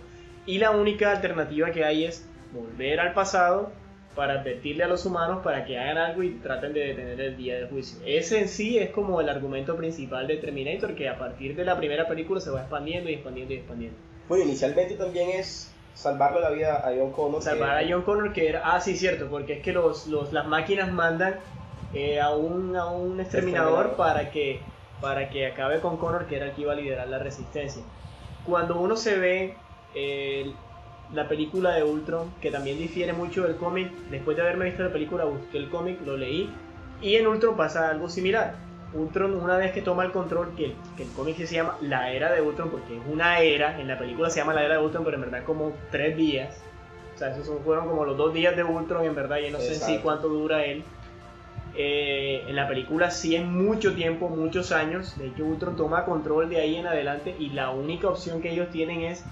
[0.47, 3.71] Y la única alternativa que hay es volver al pasado
[4.15, 7.55] para advertirle a los humanos para que hagan algo y traten de detener el día
[7.55, 7.99] del juicio.
[8.05, 11.77] Ese en sí es como el argumento principal de Terminator, que a partir de la
[11.77, 13.97] primera película se va expandiendo y expandiendo y expandiendo.
[14.27, 17.41] Bueno, inicialmente también es salvarle la vida a John Connor.
[17.41, 18.61] Salvar que- a John Connor, que era.
[18.65, 21.35] Ah, sí, cierto, porque es que los, los- las máquinas mandan
[21.93, 23.95] eh, a, un, a un exterminador Exterminador.
[23.97, 24.61] para que,
[25.01, 27.83] para que acabe con Connor, que era el que iba a liderar la resistencia.
[28.43, 29.57] Cuando uno se ve
[29.95, 30.53] eh,
[31.13, 34.91] la película de Ultron, que también difiere mucho del cómic, después de haberme visto la
[34.91, 36.49] película, busqué el cómic, lo leí,
[37.01, 38.55] y en Ultron pasa algo similar.
[38.93, 42.31] Ultron, una vez que toma el control, que, que el cómic se llama La Era
[42.31, 45.03] de Ultron, porque es una era, en la película se llama La Era de Ultron,
[45.03, 46.61] pero en verdad como tres días.
[47.15, 49.73] O sea, esos fueron como los dos días de Ultron, en verdad, y no sé
[49.73, 50.83] en sí cuánto dura él.
[51.75, 55.17] Eh, en la película sí es mucho tiempo, muchos años.
[55.17, 58.69] De hecho, Ultron toma control de ahí en adelante y la única opción que ellos
[58.69, 59.23] tienen es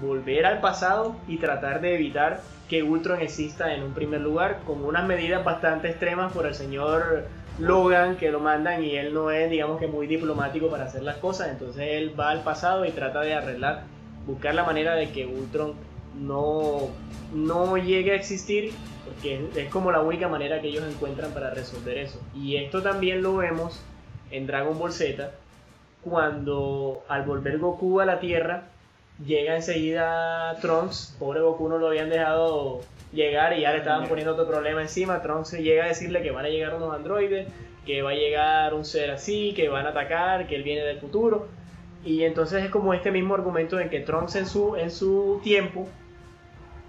[0.00, 4.84] volver al pasado y tratar de evitar que Ultron exista en un primer lugar con
[4.84, 7.26] unas medidas bastante extremas por el señor
[7.58, 11.16] Logan que lo mandan y él no es digamos que muy diplomático para hacer las
[11.16, 11.48] cosas.
[11.48, 13.84] Entonces él va al pasado y trata de arreglar
[14.26, 15.74] buscar la manera de que Ultron
[16.18, 16.88] no
[17.32, 18.72] no llegue a existir
[19.04, 22.20] porque es, como la única manera que ellos encuentran para resolver eso.
[22.34, 23.80] Y esto también lo vemos
[24.30, 25.30] en Dragon Ball Z
[26.02, 28.64] cuando al volver Goku a la Tierra
[29.24, 32.80] llega enseguida Trunks, pobre Goku no lo habían dejado
[33.12, 36.44] llegar y ya le estaban poniendo otro problema encima, Trunks llega a decirle que van
[36.44, 37.48] a llegar unos androides,
[37.86, 40.98] que va a llegar un ser así, que van a atacar, que él viene del
[40.98, 41.46] futuro.
[42.04, 45.88] Y entonces es como este mismo argumento en que Trunks en su, en su tiempo,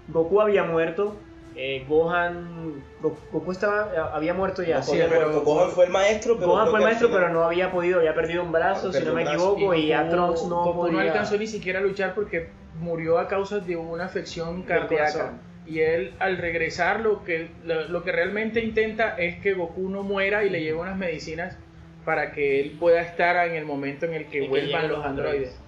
[0.08, 1.16] Goku había muerto,
[1.60, 4.76] eh, Gohan, Go- Goku estaba, había muerto ya.
[4.78, 5.44] Goku sí, había pero- muerto.
[5.44, 6.46] Gohan fue el maestro, pero.
[6.52, 9.10] Gohan fue el maestro, final- pero no había podido, había perdido un brazo, si Perdió
[9.10, 12.14] no me equivoco, y, ya Goku- Trunks no Goku no alcanzó ni siquiera a luchar
[12.14, 12.48] porque
[12.80, 15.32] murió a causa de una afección cardíaca.
[15.66, 20.02] Y él al regresar lo que, lo, lo que realmente intenta es que Goku no
[20.02, 21.58] muera y le lleve unas medicinas
[22.06, 25.50] para que él pueda estar en el momento en el que vuelvan los androides.
[25.58, 25.60] androides.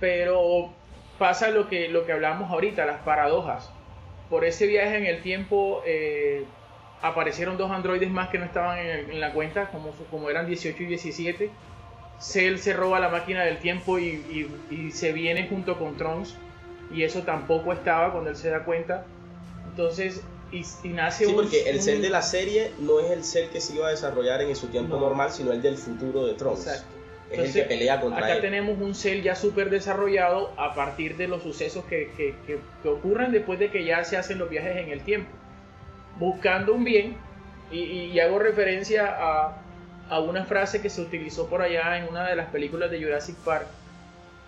[0.00, 0.72] Pero
[1.18, 3.70] pasa lo que, lo que hablamos ahorita, las paradojas.
[4.30, 6.46] Por ese viaje en el tiempo eh,
[7.02, 10.46] aparecieron dos androides más que no estaban en, el- en la cuenta, como, como eran
[10.46, 11.50] 18 y 17.
[12.18, 16.34] Cell se roba la máquina del tiempo y, y- y se viene junto con Trunks.
[16.90, 19.06] Y eso tampoco estaba cuando él se da cuenta.
[19.66, 23.10] Entonces, y, y nace Sí, un- porque el un- cel de la serie no es
[23.10, 25.00] el cel que se iba a desarrollar en su tiempo No.
[25.00, 26.66] normal, sino el del futuro de Trunks.
[26.66, 26.94] Exacto.
[27.34, 28.40] Es Entonces, el que pelea contra Acá él.
[28.40, 32.88] tenemos un cel ya súper desarrollado a partir de los sucesos que, que- que- que
[32.88, 35.30] ocurren después de que ya se hacen los viajes en el tiempo.
[36.18, 37.16] Buscando un bien,
[37.70, 39.56] y, y- y hago referencia a,
[40.08, 43.36] a una frase que se utilizó por allá en una de las películas de Jurassic
[43.36, 43.66] Park.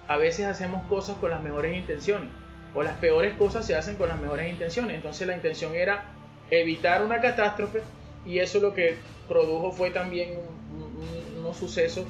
[0.08, 2.28] A veces hacemos cosas con las mejores intenciones,
[2.74, 4.94] o las peores cosas se hacen con las mejores intenciones.
[4.94, 6.04] Entonces la intención era
[6.50, 7.82] evitar una catástrofe,
[8.24, 8.96] y eso lo que
[9.28, 12.04] produjo fue también un- un- unos sucesos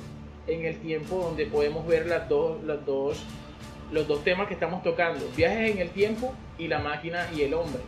[0.46, 3.22] en el tiempo donde podemos ver las dos, las dos,
[3.92, 7.54] los dos temas que estamos tocando, viajes en el tiempo y la máquina y el
[7.54, 7.80] hombre.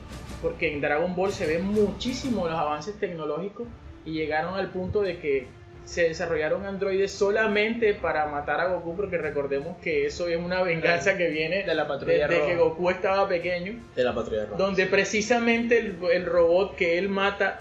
[0.43, 3.67] Porque en Dragon Ball se ven muchísimo los avances tecnológicos
[4.05, 5.47] y llegaron al punto de que
[5.85, 11.17] se desarrollaron androides solamente para matar a Goku, porque recordemos que eso es una venganza
[11.17, 12.69] que viene De la patrulla desde que roja.
[12.69, 14.57] Goku estaba pequeño De la patrulla roja.
[14.59, 17.61] donde precisamente el, el robot que él mata,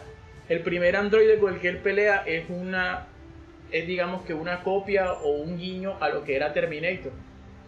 [0.49, 3.07] el primer androide con el que él pelea es una,
[3.71, 7.11] es digamos que una copia o un guiño a lo que era Terminator.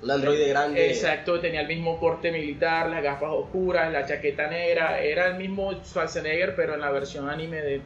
[0.01, 0.87] Un androide grande.
[0.89, 5.73] Exacto, tenía el mismo corte militar, las gafas oscuras, la chaqueta negra, era el mismo
[5.83, 7.81] Schwarzenegger pero en la versión anime de,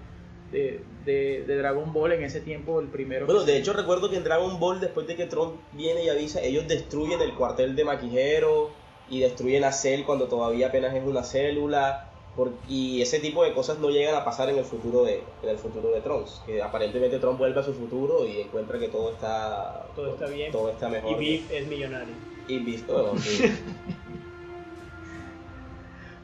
[0.51, 3.25] de, de- de Dragon Ball en ese tiempo, el primero.
[3.25, 6.39] Bueno, de hecho recuerdo que en Dragon Ball, después de que Trump viene y avisa,
[6.41, 8.69] ellos destruyen el cuartel de Maquijero
[9.09, 12.09] y destruyen a Cell cuando todavía apenas es una célula.
[12.35, 15.49] Por- y ese tipo de cosas no llegan a pasar en el futuro de en
[15.49, 16.41] el futuro de Trunks.
[16.45, 20.51] Que aparentemente Trump vuelve a su futuro y encuentra que todo está Todo está bien.
[20.51, 21.11] todo está mejor.
[21.11, 22.13] Y Beef es millonario.
[22.47, 23.43] Y bueno, sí.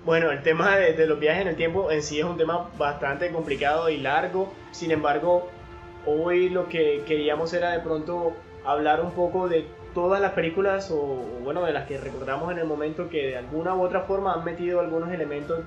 [0.05, 2.69] Bueno, el tema de, de los viajes en el tiempo en sí es un tema
[2.77, 4.51] bastante complicado y largo.
[4.71, 5.47] Sin embargo,
[6.05, 8.33] hoy lo que queríamos era de pronto
[8.65, 10.97] hablar un poco de todas las películas o,
[11.43, 14.43] bueno, de las que recordamos en el momento que de alguna u otra forma han
[14.45, 15.59] metido algunos elementos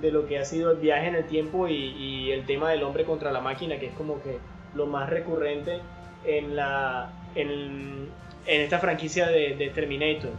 [0.00, 2.82] de lo que ha sido el viaje en el tiempo y, y el tema del
[2.82, 4.38] hombre contra la máquina, que es como que
[4.74, 5.80] lo más recurrente
[6.24, 8.08] en, la, en,
[8.46, 10.30] en esta franquicia de, de Terminator.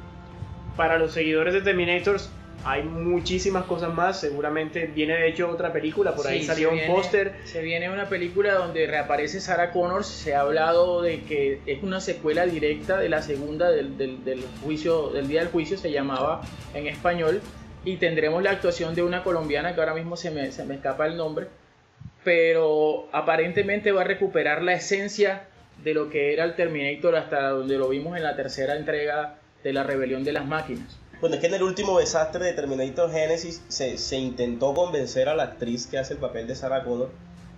[0.78, 2.32] Para los seguidores de Terminators
[2.66, 6.76] hay muchísimas cosas más, seguramente viene de hecho otra película, por ahí Sí, salió se
[6.76, 7.36] un póster.
[7.46, 10.08] Se viene una película donde reaparece Sarah Connors.
[10.08, 14.44] Se ha hablado de que es una secuela directa de la segunda del, del- del
[14.64, 16.42] juicio, del día del juicio, se llamaba
[16.74, 17.42] en español.
[17.86, 21.06] Y tendremos la actuación de una colombiana que ahora mismo se me, se me escapa
[21.08, 21.48] el nombre.
[22.24, 25.48] Pero aparentemente va a recuperar la esencia
[25.84, 29.74] de lo que era el Terminator hasta donde lo vimos en la tercera entrega de
[29.74, 31.00] la rebelión de las máquinas.
[31.22, 35.36] Bueno, es que en el último desastre de Terminator Genesis se, se intentó convencer a
[35.36, 37.10] la actriz que hace el papel de Sarah Connor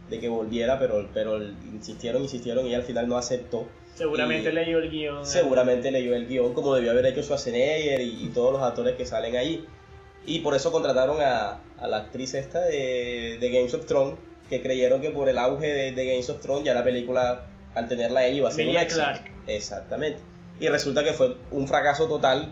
[0.10, 3.67] de que volviera, pero, pero insistieron, insistieron y ella al final no aceptó.
[3.95, 5.25] Seguramente Y leyó el guion.
[5.25, 9.05] Seguramente leyó el guion como debió haber hecho Schwarzenegger y, y todos los actores que
[9.05, 9.65] salen ahí.
[10.25, 14.15] Y por eso contrataron a, a la actriz esta de, de Games of Thrones,
[14.49, 17.88] que creyeron que por el auge de, de Games of Thrones ya la película, al
[17.88, 19.03] tenerla ella, iba a ser un Emilia éxito.
[19.03, 19.31] Clarke.
[19.47, 20.19] Exactamente.
[20.60, 22.51] Y resulta que fue un fracaso total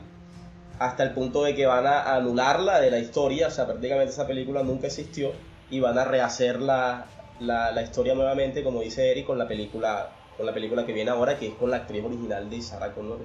[0.79, 4.25] hasta el punto de que van a anularla de la historia, o sea, prácticamente esa
[4.25, 5.33] película nunca existió
[5.69, 7.05] y van a rehacer la,
[7.39, 11.11] la, la historia nuevamente, como dice Eric, con la película con la película que viene
[11.11, 13.19] ahora, que es con la actriz original de Sarah Connor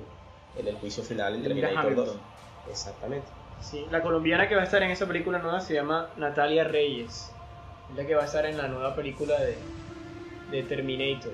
[0.59, 1.85] en el juicio final en Terminator 2.
[1.87, 2.21] Hamilton.
[2.69, 3.27] Exactamente.
[3.61, 7.33] Sí, la colombiana que va a estar en esa película nueva se llama Natalia Reyes.
[7.91, 9.59] Es la que va a estar en la nueva película de,
[10.51, 11.33] de Terminator.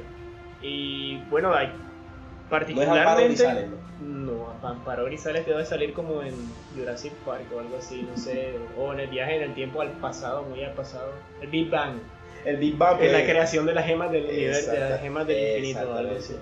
[0.63, 3.69] Y bueno, hay No es particularmente...
[4.01, 4.59] ¿no?
[4.63, 6.35] Amparo Grisales debe salir como en
[6.77, 8.55] Jurassic Park o algo así, no sé.
[8.77, 11.13] O en el viaje en el tiempo al pasado, muy al pasado.
[11.41, 11.99] El Big Bang.
[12.45, 13.01] El Big Bang.
[13.01, 16.17] En la eh, creación de las gemas del universo, de las gemas del infinito algo
[16.17, 16.37] así.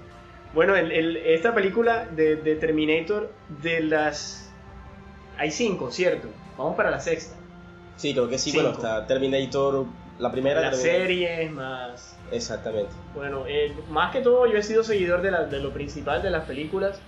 [0.55, 3.31] Bueno, el- el- esta película de, de Terminator,
[3.63, 4.48] de las...
[5.39, 6.29] Hay cinco, ¿cierto?
[6.57, 7.37] Vamos para la sexta.
[7.97, 8.51] Sí, creo que sí.
[8.51, 8.65] Cinco.
[8.65, 9.87] Bueno, está Terminator,
[10.19, 10.61] la primera.
[10.61, 12.17] Las series, más...
[12.31, 12.91] Exactamente.
[13.15, 16.31] Bueno, eh, más que todo yo he sido seguidor de, la- de lo principal de
[16.31, 17.01] las películas.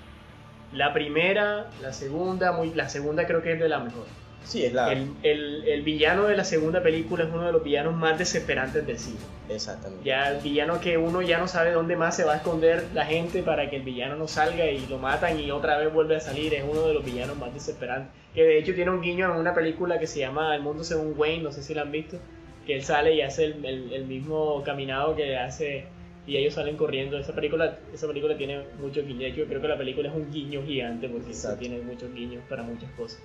[0.73, 4.05] La primera, la segunda, muy, la segunda creo que es de la mejor.
[4.45, 4.91] Sí, es la.
[4.93, 8.87] El, el- el villano de la segunda película es uno de los villanos más desesperantes
[8.87, 9.19] del cine.
[9.49, 10.05] Exactamente.
[10.05, 13.05] Ya el villano que uno ya no sabe dónde más se va a esconder la
[13.05, 16.21] gente para que el villano no salga y lo matan y otra vez vuelve a
[16.21, 16.55] salir.
[16.55, 18.13] Es uno de los villanos más desesperantes.
[18.35, 21.15] Que de hecho tiene un guiño en una película que se llama El mundo según
[21.17, 22.19] Wayne, no sé si la han visto.
[22.67, 25.85] Que él sale y hace el, el- mismo caminado que hace
[26.27, 27.19] y ellos salen corriendo.
[27.19, 29.37] Esa película, esa película tiene muchos guiños.
[29.37, 32.91] Yo creo que la película es un guiño gigante porque tiene muchos guiños para muchas
[32.93, 33.21] cosas.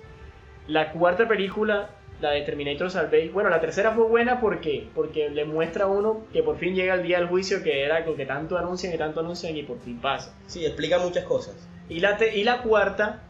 [0.68, 1.90] La cuarta película,
[2.20, 6.22] la de Terminator Salvation, bueno, la tercera fue buena porque porque le muestra a uno
[6.32, 8.98] que por fin llega el día del juicio que era lo que tanto anuncian y
[8.98, 10.34] tanto anuncian y por fin pasa.
[10.46, 11.54] Sí, explica muchas cosas.
[11.88, 13.22] Y la, te- y la cuarta,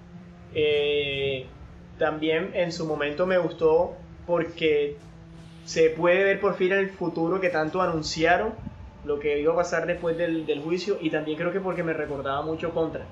[0.54, 1.46] eh,
[1.98, 4.96] también en su momento me gustó porque
[5.64, 8.54] se puede ver por fin el futuro que tanto anunciaron,
[9.04, 11.92] lo que iba a pasar después del, del juicio, y también creo que porque me
[11.92, 13.04] recordaba mucho contra.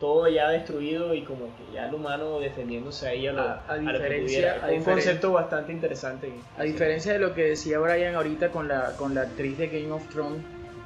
[0.00, 3.76] Todo ya destruido y como que ya el humano defendiéndose ahí a lo, A- a
[3.76, 4.52] lo que diferencia- pudiera.
[4.66, 6.32] a un concepto bastante interesante.
[6.56, 9.90] A diferencia de lo que decía Brian ahorita con la, con la actriz de Game
[9.90, 10.40] of Thrones,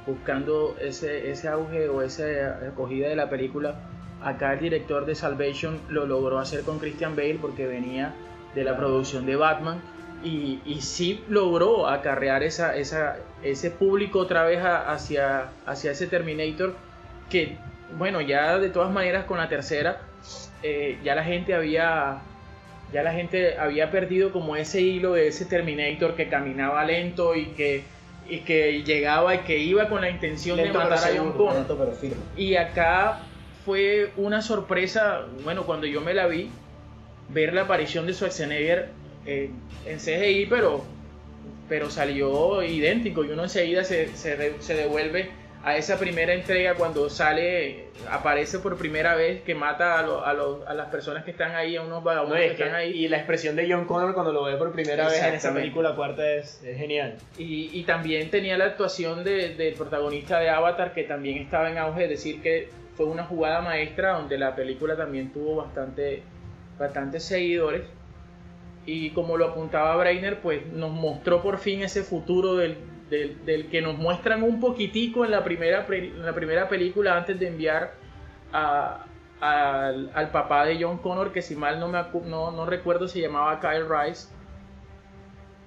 [0.07, 2.25] buscando ese, ese auge o esa
[2.67, 3.75] acogida de la película,
[4.21, 8.13] acá el director de Salvation lo logró hacer con Christian Bale porque venía
[8.55, 9.79] de la producción de Batman
[10.23, 16.73] y, y sí logró acarrear esa, esa, ese público otra vez hacia, hacia ese Terminator
[17.29, 17.57] que,
[17.97, 20.01] bueno, ya de todas maneras con la tercera,
[20.61, 22.21] eh, ya la gente había
[22.93, 27.47] ya la gente había perdido como ese hilo de ese Terminator que caminaba lento y
[27.47, 27.83] que,
[28.29, 31.55] y que llegaba y que iba con la intención Lento de matar a John Connor.
[31.55, 32.21] Lento pero firme.
[32.37, 33.21] Y acá
[33.65, 36.51] fue una sorpresa, bueno, cuando yo me la vi,
[37.29, 38.89] ver la aparición de Schwarzenegger
[39.25, 39.49] eh,
[39.87, 40.83] en CGI, pero,
[41.67, 45.31] pero salió idéntico y uno enseguida se, se, se devuelve
[45.65, 50.33] a esa primera entrega cuando sale, aparece por primera vez que mata a, lo- a,
[50.33, 52.75] los- a las personas que están ahí, a unos No, vagabundos que es que- están
[52.75, 52.91] ahí.
[52.91, 55.95] y la expresión de John Connor cuando lo ve por primera vez en esa película
[55.95, 57.15] cuarta es, es genial.
[57.37, 61.77] Y, y también tenía la actuación de- del protagonista de Avatar, que también estaba en
[61.77, 66.23] auge, es decir, que fue una jugada maestra donde la película también tuvo bastante,
[66.77, 67.83] bastantes seguidores.
[68.85, 72.75] Y como lo apuntaba Brainer, pues nos mostró por fin ese futuro del,
[73.45, 77.47] del- que nos muestran un poquitico en la primera, en la primera película antes de
[77.47, 77.93] enviar
[78.51, 79.05] a-
[79.41, 83.59] al, papá de John Connor, que si mal no, me no, no recuerdo se llamaba
[83.59, 84.29] Kyle Rice.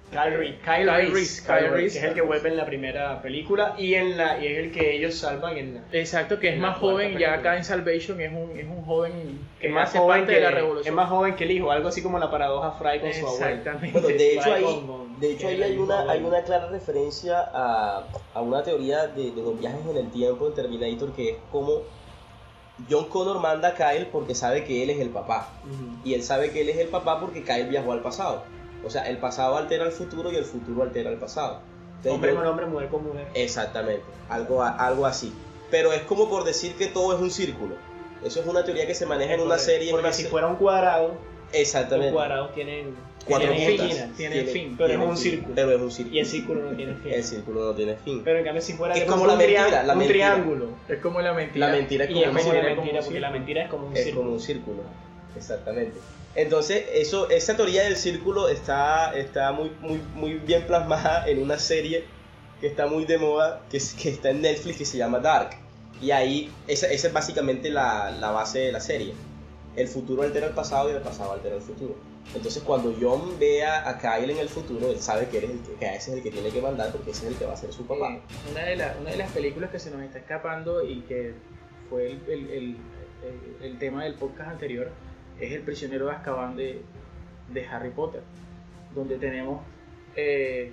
[0.09, 1.93] Kyle, Reese, Kyle, Kyle Reese, Kyle Kyle Reese, Reese.
[1.93, 4.71] que es el que vuelve en la primera película y en la y es el
[4.71, 8.31] que ellos salvan en la Exacto, que es más joven, ya acá en Salvation es
[8.31, 10.87] un, es un joven que es más hace joven parte que de la revolución.
[10.87, 13.45] es más joven que el hijo, algo así como la paradoja Fry con su abuelo.
[13.47, 13.91] Exactamente.
[13.91, 14.85] Bueno, de hecho ahí,
[15.19, 18.03] de hecho ahí hay una, hay una clara referencia a,
[18.33, 21.81] a una teoría de, de los viajes en el tiempo en Terminator que es como
[22.89, 25.49] John Connor manda a Kyle porque sabe que él es el papá.
[26.05, 28.43] Y él sabe que él es el papá porque Kyle viajó al pasado.
[28.85, 31.61] O sea, el pasado altera el futuro y el futuro altera el pasado.
[31.97, 33.27] Entonces, Hombre yo- con hombre, mujer con mujer.
[33.33, 35.33] Exactamente, algo, a- algo así.
[35.71, 37.75] Pero es como por decir que todo es un círculo.
[38.23, 39.91] Eso es una teoría que se maneja en una Porque- serie.
[39.91, 41.17] Porque que si se- fuera un cuadrado, los
[41.53, 42.13] Exactamente.
[42.13, 43.87] cuadrados tienen Cuatro tienen puntas.
[43.91, 44.75] esquinas, tienen Tiene- fin.
[44.77, 45.55] pero es tiene un fin, círculo.
[45.55, 46.15] Pero es un círculo.
[46.15, 47.11] y el círculo no tiene fin.
[47.13, 48.21] El círculo no tiene fin.
[48.23, 50.33] Pero en cambio si fuera Es como la un, tria- mentira, la un mentira.
[50.33, 50.67] triángulo.
[50.87, 51.67] Es como la mentira.
[51.67, 52.63] La mentira es Y como es un como círculo.
[52.69, 54.23] la mentira, un porque la mentira es como un Es círculo.
[54.23, 54.81] como un círculo.
[55.35, 55.97] Exactamente.
[56.37, 61.57] Entonces, eso, esa teoría del círculo está, está muy, muy, muy bien plasmada en una
[61.57, 62.05] serie
[62.61, 65.49] que está muy de moda, que, que está en Netflix, que se llama Dark.
[65.99, 69.13] Y ahí, esa, esa es básicamente la, la base de la serie.
[69.75, 71.95] El futuro altera el pasado y el pasado altera el futuro.
[72.35, 75.73] Entonces, cuando John vea a Kyle en el futuro, él sabe que, eres el que,
[75.73, 77.57] que ese es el que tiene que mandar porque ese es el que va a
[77.57, 78.13] ser su papá.
[78.13, 78.21] Eh,
[78.51, 81.33] una, de la- una de las películas que se nos está escapando y que
[81.89, 82.77] fue el- el- el-
[83.63, 84.91] el tema del podcast anterior
[85.39, 86.81] es El prisionero de Azkaban de,
[87.53, 88.21] de Harry Potter,
[88.95, 89.61] donde tenemos
[90.15, 90.71] eh,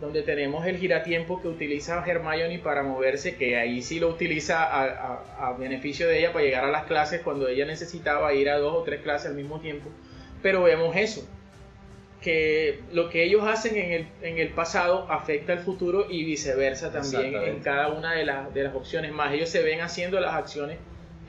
[0.00, 4.84] donde tenemos el giratiempo que utiliza Hermione para moverse, que ahí sí lo utiliza a,
[4.84, 8.56] a- a beneficio de ella para llegar a las clases cuando ella necesitaba ir a
[8.58, 9.90] dos o tres clases al mismo tiempo.
[10.42, 11.28] Pero vemos eso,
[12.22, 16.90] que lo que ellos hacen en el, en el pasado afecta al futuro y viceversa
[16.92, 19.12] también en cada una de, las de las opciones.
[19.12, 20.78] Más ellos se ven haciendo las acciones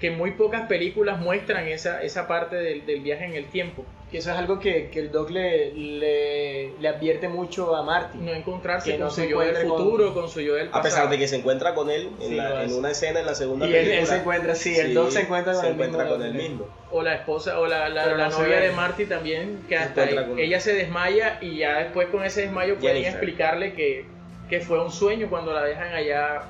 [0.02, 3.86] que muy pocas películas muestran esa, esa parte del, del viaje en el tiempo.
[4.10, 8.18] Que eso es algo que, que el Doc le, le, le advierte mucho a Marty.
[8.18, 10.56] No encontrarse Que no con se su yo del encuentre con- futuro, con su yo
[10.56, 10.84] del A pasado.
[10.84, 13.36] pesar de que se encuentra con él en, Sí, la- en una escena en la
[13.36, 14.00] segunda Y él, película.
[14.02, 16.26] él se encuentra, sí, el Sí, Doc se encuentra con se el mismo encuentra con
[16.26, 16.68] el mismo.
[16.90, 20.18] O la esposa, o la, la- la no novia de Marty también, que hasta ahí-
[20.40, 24.08] ella se desmaya y ya después con ese desmayo pueden explicarle que,
[24.50, 26.42] que fue un sueño cuando la dejan allá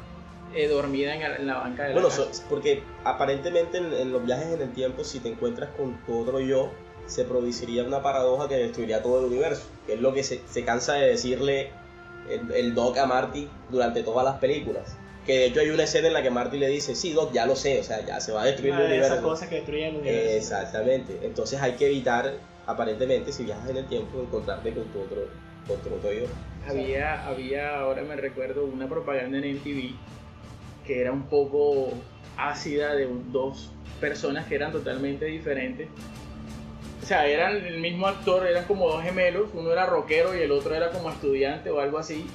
[0.53, 4.25] eh, dormida en, en la banca de la Bueno, so- porque aparentemente en, en los
[4.25, 6.71] viajes en el tiempo, si te encuentras con tu otro yo,
[7.07, 10.63] se produciría una paradoja que destruiría todo el universo, que es lo que se, se
[10.63, 11.69] cansa de decirle
[12.29, 14.95] el, el Doc a Marty durante todas las películas.
[15.25, 17.45] Que de hecho hay una escena en la que Marty le dice, sí, Doc, ya
[17.45, 19.29] lo sé, o sea, ya se va a destruir Una el de esas universo.
[19.29, 20.37] cosas que destruyen el universo.
[20.37, 21.19] Exactamente.
[21.23, 22.33] Entonces hay que evitar,
[22.65, 25.17] aparentemente, si viajas en el tiempo, encontrarte con tu otro,
[25.69, 26.25] Otro Toyo.
[26.67, 29.95] Había, había, ahora me recuerdo, una propaganda en MTV
[30.91, 31.93] que era un poco
[32.35, 33.71] ácida de dos
[34.01, 35.87] personas que eran totalmente diferentes.
[37.01, 40.51] O sea, eran el mismo actor, eran como dos gemelos, uno era rockero y el
[40.51, 42.25] otro era como estudiante o algo así,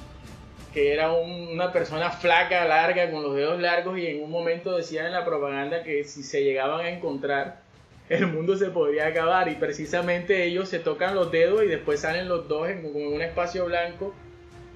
[0.73, 4.75] que era un- una persona flaca, larga, con los dedos largos y en un momento
[4.75, 7.61] decían en la propaganda que si se llegaban a encontrar,
[8.09, 12.27] el mundo se podría acabar y precisamente ellos se tocan los dedos y después salen
[12.27, 14.15] los dos en un espacio blanco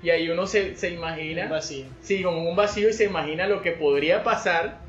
[0.03, 1.47] y ahí uno se, se imagina...
[1.47, 1.85] Vacío.
[2.01, 4.79] Sí, como un vacío y se imagina lo que podría pasar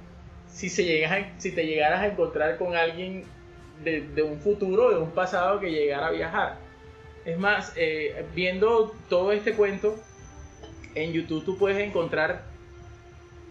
[0.50, 3.24] si, se llegas a- si te llegaras a encontrar con alguien
[3.84, 6.56] de, de un futuro, de un pasado que llegara a viajar.
[7.24, 9.96] Es más, eh, viendo todo este cuento,
[10.94, 12.42] en YouTube tú puedes encontrar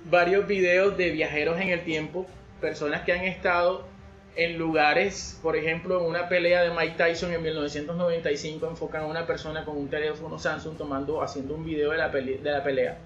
[0.09, 2.27] varios videos de viajeros en el tiempo,
[2.59, 3.87] personas que han estado
[4.35, 9.25] en lugares, por ejemplo, en una pelea de Mike Tyson en 1995 enfocan a una
[9.27, 12.97] persona con un teléfono Samsung tomando, haciendo un video de la, pele- de la pelea.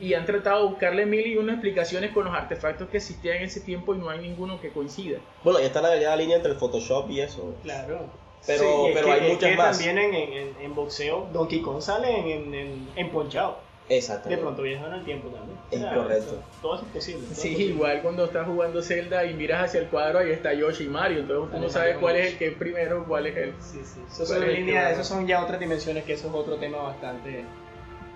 [0.00, 3.42] Y han tratado de buscarle mil y una explicaciones con los artefactos que existían en
[3.42, 5.18] ese tiempo y no hay ninguno que coincida.
[5.44, 7.54] Bueno, ya está la delgada línea entre el Photoshop y eso.
[7.62, 8.06] Claro.
[8.46, 9.76] Pero, Sí, es pero que- hay es muchas que más.
[9.78, 13.10] También en, en, en boxeo, Donkey Kong sale en, en, en, en
[13.90, 13.94] ponchado.
[13.94, 14.42] De Exactamente.
[14.42, 15.58] pronto viajan al tiempo también.
[15.70, 16.24] Es correcto.
[16.24, 17.22] eso- todo eso es posible.
[17.22, 17.74] todo es Sí, posible.
[17.74, 21.20] igual cuando estás jugando Zelda y miras hacia el cuadro, ahí está Yoshi y Mario,
[21.20, 23.52] entonces tú no sabes cuál es el que es primero, cuál es el...
[23.60, 24.00] Sí, sí.
[24.06, 24.88] Esos Pero son, es bueno.
[24.88, 27.44] esos son ya otras dimensiones, que eso es otro tema bastante,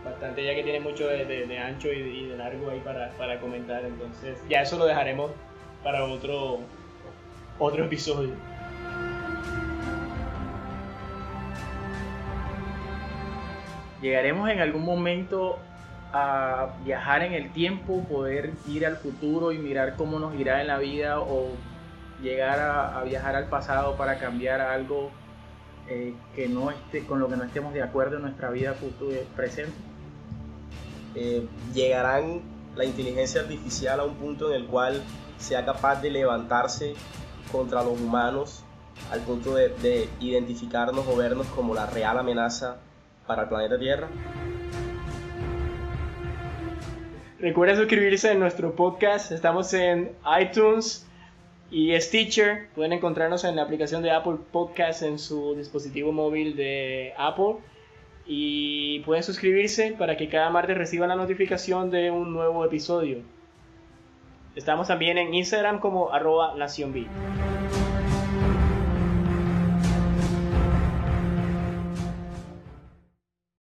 [0.05, 2.81] bastante ya que tiene mucho de, de- de ancho y de, y de largo ahí
[2.81, 3.85] para, para comentar.
[3.85, 5.31] Entonces, ya eso lo dejaremos
[5.83, 6.61] para otro,
[7.59, 8.31] otro episodio.
[14.05, 15.59] Llegaremos en algún momento
[16.13, 20.67] a viajar en el tiempo, poder ir al futuro y mirar cómo nos irá en
[20.67, 21.49] la vida o
[22.23, 25.11] llegar a, viajar al pasado para cambiar algo
[25.89, 29.21] eh, que no esté, con lo que no estemos de acuerdo en nuestra vida futura
[29.35, 29.73] presente.
[31.15, 32.43] Eh, llegarán
[32.77, 35.03] la inteligencia artificial a un punto en el cual
[35.39, 36.93] sea capaz de levantarse
[37.51, 38.65] contra los humanos
[39.11, 42.77] al punto de identificarnos o vernos como la real amenaza
[43.27, 44.09] para el planeta Tierra.
[47.39, 49.33] Recuerda suscribirse en nuestro podcast.
[49.33, 51.07] Estamos en iTunes
[51.71, 52.69] y Stitcher.
[52.75, 57.57] Pueden encontrarnos en la aplicación de Apple Podcast en su dispositivo móvil de Apple.
[58.27, 63.19] Y pueden suscribirse para que cada martes reciban la notificación de un nuevo episodio.
[64.57, 66.55] Estamos también en Instagram como arroba.